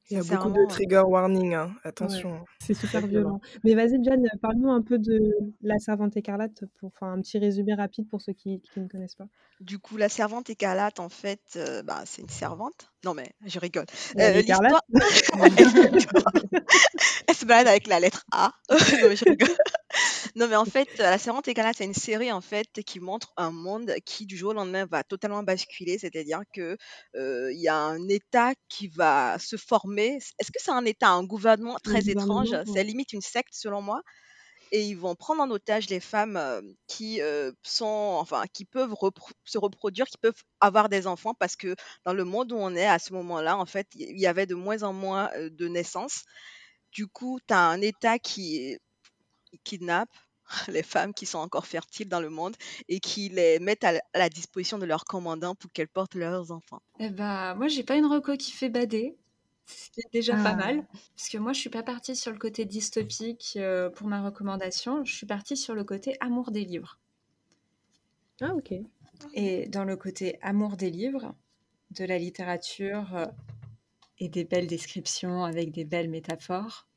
[0.09, 1.73] Il y a beaucoup de trigger warning, hein.
[1.83, 2.43] attention.
[2.59, 3.39] c'est super violent.
[3.63, 7.73] Mais vas-y, John, parle-nous un peu de La Servante écarlate, pour faire un petit résumé
[7.73, 9.27] rapide pour ceux qui, qui ne connaissent pas.
[9.61, 12.91] Du coup, La Servante écarlate, en fait, euh, bah, c'est une servante.
[13.05, 13.85] Non, mais je rigole.
[14.19, 14.73] Euh, écarlate
[17.27, 18.51] Elle se balade avec la lettre A.
[18.69, 19.55] non, je rigole.
[20.35, 23.51] Non, mais en fait, La Servante écarlate, c'est une série en fait qui montre un
[23.51, 26.77] monde qui du jour au lendemain va totalement basculer, c'est-à-dire que
[27.15, 30.17] euh, il y a un État qui va se former.
[30.39, 32.55] Est-ce que c'est un État, un gouvernement très étrange?
[32.65, 34.01] C'est limite une secte selon moi.
[34.71, 38.95] Et ils vont prendre en otage les femmes euh, qui euh, sont, enfin, qui peuvent
[39.45, 41.75] se reproduire, qui peuvent avoir des enfants, parce que
[42.05, 44.55] dans le monde où on est à ce moment-là, en fait, il y avait de
[44.55, 46.23] moins en moins de naissances.
[46.91, 48.77] Du coup, tu as un État qui
[49.63, 50.09] kidnappe
[50.67, 52.55] les femmes qui sont encore fertiles dans le monde
[52.87, 56.81] et qui les mettent à la disposition de leurs commandants pour qu'elles portent leurs enfants.
[56.99, 59.15] Eh ben, moi, j'ai pas une reco qui fait bader,
[59.65, 60.55] ce qui est déjà pas ah.
[60.55, 64.21] mal, parce que moi, je suis pas partie sur le côté dystopique euh, pour ma
[64.21, 66.99] recommandation, je suis partie sur le côté amour des livres.
[68.41, 68.73] Ah, ok.
[69.33, 71.33] Et dans le côté amour des livres,
[71.91, 73.25] de la littérature euh,
[74.19, 76.87] et des belles descriptions avec des belles métaphores,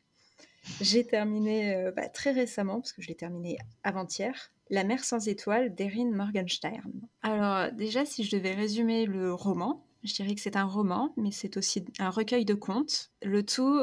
[0.80, 5.28] j'ai terminé euh, bah, très récemment, parce que je l'ai terminé avant-hier, La mer sans
[5.28, 6.92] étoiles d'Erin Morgenstern.
[7.22, 11.30] Alors déjà, si je devais résumer le roman, je dirais que c'est un roman, mais
[11.30, 13.80] c'est aussi un recueil de contes, le tout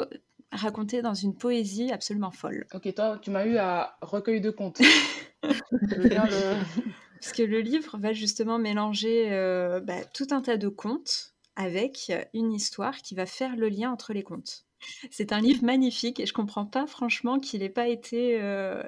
[0.51, 2.65] raconté dans une poésie absolument folle.
[2.73, 4.81] Ok, toi, tu m'as eu à recueil de contes.
[5.41, 12.11] Parce que le livre va justement mélanger euh, bah, tout un tas de contes avec
[12.34, 14.65] une histoire qui va faire le lien entre les contes.
[15.11, 18.84] C'est un livre magnifique et je comprends pas franchement qu'il n'ait pas été, euh,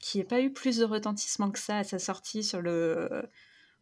[0.00, 3.08] qui, ait pas eu plus de retentissement que ça à sa sortie sur le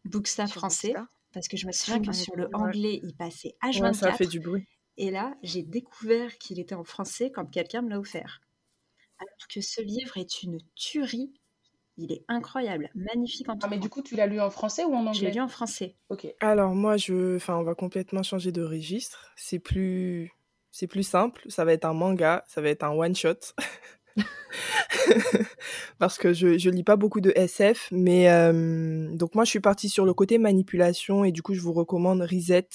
[0.05, 0.93] Booksta français,
[1.33, 3.93] parce que je me souviens que sur le anglais il passait H24.
[3.93, 4.65] ça fait du bruit.
[4.97, 8.41] Et là, j'ai découvert qu'il était en français quand quelqu'un me l'a offert.
[9.17, 11.31] Alors que ce livre est une tuerie.
[11.95, 14.85] Il est incroyable, magnifique en tout Ah, mais du coup, tu l'as lu en français
[14.85, 15.95] ou en anglais Je l'ai lu en français.
[16.07, 16.27] Ok.
[16.39, 17.35] Alors, moi, je...
[17.35, 19.33] enfin, on va complètement changer de registre.
[19.35, 20.31] C'est plus
[20.71, 23.53] c'est plus simple, ça va être un manga, ça va être un one-shot.
[25.99, 29.59] Parce que je, je lis pas beaucoup de SF, mais euh, donc moi je suis
[29.59, 32.67] partie sur le côté manipulation et du coup je vous recommande Reset,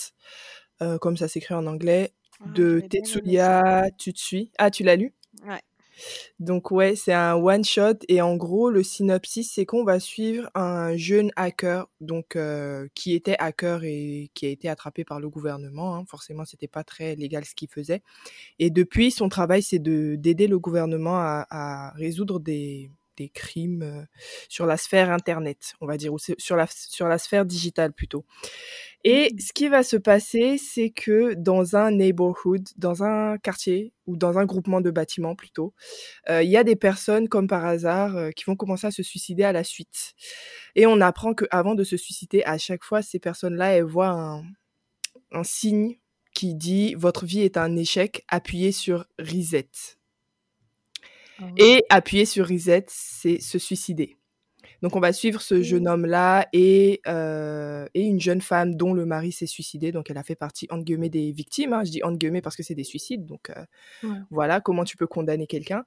[0.82, 4.52] euh, comme ça s'écrit en anglais, ah, de Tetsuya Tutsui.
[4.58, 5.14] Ah, tu l'as lu?
[6.40, 10.50] Donc ouais, c'est un one shot et en gros le synopsis c'est qu'on va suivre
[10.54, 15.28] un jeune hacker donc euh, qui était hacker et qui a été attrapé par le
[15.28, 15.96] gouvernement.
[15.96, 16.04] Hein.
[16.08, 18.02] Forcément c'était pas très légal ce qu'il faisait.
[18.58, 24.06] Et depuis son travail c'est de d'aider le gouvernement à, à résoudre des des crimes
[24.48, 28.24] sur la sphère internet, on va dire, ou sur la, sur la sphère digitale plutôt.
[29.04, 29.38] Et mmh.
[29.38, 34.38] ce qui va se passer, c'est que dans un neighborhood, dans un quartier ou dans
[34.38, 35.74] un groupement de bâtiments plutôt,
[36.28, 39.52] il y a des personnes comme par hasard qui vont commencer à se suicider à
[39.52, 40.14] la suite.
[40.74, 44.44] Et on apprend qu'avant de se suicider, à chaque fois, ces personnes-là, elles voient un,
[45.34, 45.98] un signe
[46.34, 49.70] qui dit votre vie est un échec, appuyez sur reset.
[51.38, 54.16] Ah et appuyer sur reset, c'est se suicider.
[54.84, 59.06] Donc on va suivre ce jeune homme-là et, euh, et une jeune femme dont le
[59.06, 59.92] mari s'est suicidé.
[59.92, 61.72] Donc elle a fait partie, entre guillemets, des victimes.
[61.72, 61.84] Hein.
[61.84, 63.24] Je dis entre guillemets parce que c'est des suicides.
[63.24, 65.84] Donc euh, voilà comment tu peux condamner quelqu'un.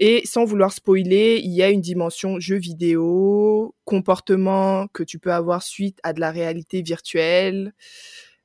[0.00, 5.32] Et sans vouloir spoiler, il y a une dimension jeu vidéo, comportement que tu peux
[5.32, 7.72] avoir suite à de la réalité virtuelle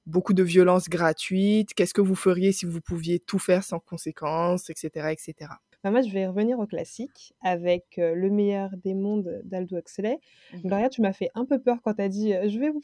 [0.05, 1.73] beaucoup de violences gratuites.
[1.73, 5.49] Qu'est-ce que vous feriez si vous pouviez tout faire sans conséquences, etc., etc.
[5.86, 10.19] Bah, moi, je vais revenir au classique avec Le meilleur des mondes d'Aldo Huxley.
[10.63, 10.89] Mmh.
[10.89, 12.81] tu m'as fait un peu peur quand tu as dit Je vais vous,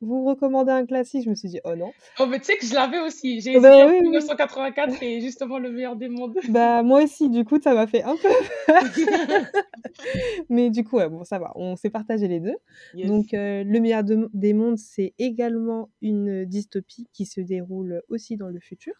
[0.00, 1.24] vous recommander un classique.
[1.24, 1.90] Je me suis dit Oh non.
[2.20, 3.40] Oh, mais tu sais que je l'avais aussi.
[3.40, 6.36] J'ai bah, 1984 et justement Le meilleur des mondes.
[6.48, 8.28] Bah, moi aussi, du coup, ça m'a fait un peu
[8.66, 8.84] peur.
[10.48, 11.50] mais du coup, bon, ça va.
[11.56, 12.56] On s'est partagé les deux.
[12.94, 18.60] Donc, Le meilleur des mondes, c'est également une dystopie qui se déroule aussi dans le
[18.60, 18.94] futur.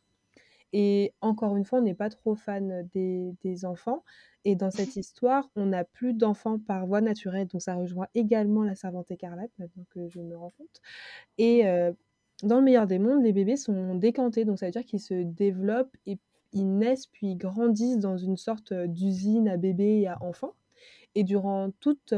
[0.76, 4.02] Et encore une fois, on n'est pas trop fan des, enfants.
[4.44, 7.46] Et dans cette histoire, on n'a plus d'enfants par voie naturelle.
[7.46, 10.80] Donc ça rejoint également la servante écarlate, maintenant que je me rends compte.
[11.38, 11.62] Et
[12.42, 14.44] dans le meilleur des mondes, les bébés sont décantés.
[14.44, 16.18] Donc ça veut dire qu'ils se développent et
[16.52, 20.54] ils naissent puis ils grandissent dans une sorte d'usine à bébés et à enfants.
[21.14, 22.12] Et durant toute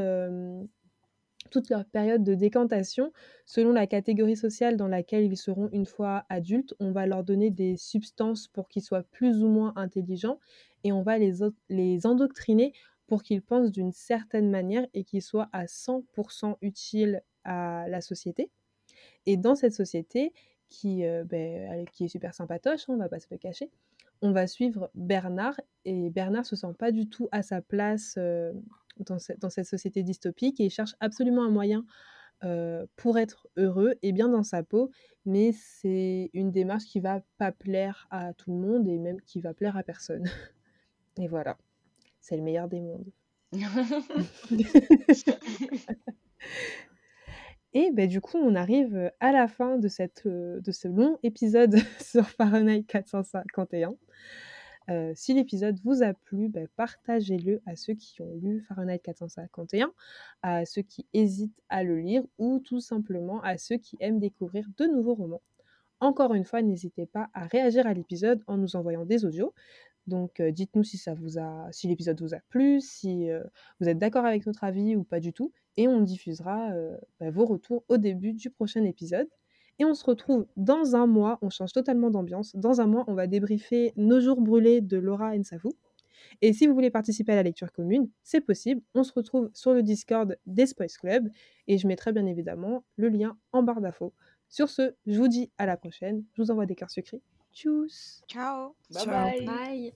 [1.49, 3.11] toute leur période de décantation,
[3.45, 7.49] selon la catégorie sociale dans laquelle ils seront une fois adultes, on va leur donner
[7.49, 10.39] des substances pour qu'ils soient plus ou moins intelligents
[10.83, 11.35] et on va les,
[11.69, 12.73] les endoctriner
[13.07, 18.51] pour qu'ils pensent d'une certaine manière et qu'ils soient à 100% utiles à la société.
[19.25, 20.33] Et dans cette société,
[20.69, 23.69] qui, euh, ben, qui est super sympatoche, hein, on va pas se le cacher,
[24.21, 28.51] on va suivre Bernard et Bernard se sent pas du tout à sa place euh,
[29.05, 31.85] dans, cette société dystopique et il cherche absolument un moyen
[32.43, 34.91] euh, pour être heureux et bien dans sa peau,
[35.25, 39.41] mais c'est une démarche qui va pas plaire à tout le monde et même qui
[39.41, 40.29] va plaire à personne.
[41.17, 41.57] Et voilà,
[42.21, 43.09] c'est le meilleur des mondes.
[47.73, 51.75] et ben, du coup, on arrive à la fin de, cette, de ce long épisode
[51.99, 53.95] sur Fahrenheit 451.
[54.89, 59.91] Euh, si l'épisode vous a plu, bah, partagez-le à ceux qui ont lu Fahrenheit 451,
[60.43, 64.65] à ceux qui hésitent à le lire ou tout simplement à ceux qui aiment découvrir
[64.77, 65.41] de nouveaux romans.
[65.99, 69.53] Encore une fois, n'hésitez pas à réagir à l'épisode en nous envoyant des audios.
[70.05, 70.97] Donc euh, dites-nous si
[71.83, 73.43] l'épisode vous a plu, si euh,
[73.81, 76.71] vous êtes d'accord avec notre avis ou pas du tout, et on diffusera
[77.19, 79.27] bah, vos retours au début du prochain épisode.
[79.79, 82.55] Et on se retrouve dans un mois, on change totalement d'ambiance.
[82.55, 85.71] Dans un mois, on va débriefer Nos jours brûlés de Laura Nsafou.
[86.41, 88.81] Et si vous voulez participer à la lecture commune, c'est possible.
[88.93, 91.29] On se retrouve sur le Discord des Spice Club
[91.67, 94.13] et je mettrai bien évidemment le lien en barre d'infos.
[94.49, 96.23] Sur ce, je vous dis à la prochaine.
[96.33, 97.21] Je vous envoie des cœurs sucrés.
[97.53, 99.93] Tchuss Ciao Bye bye, bye.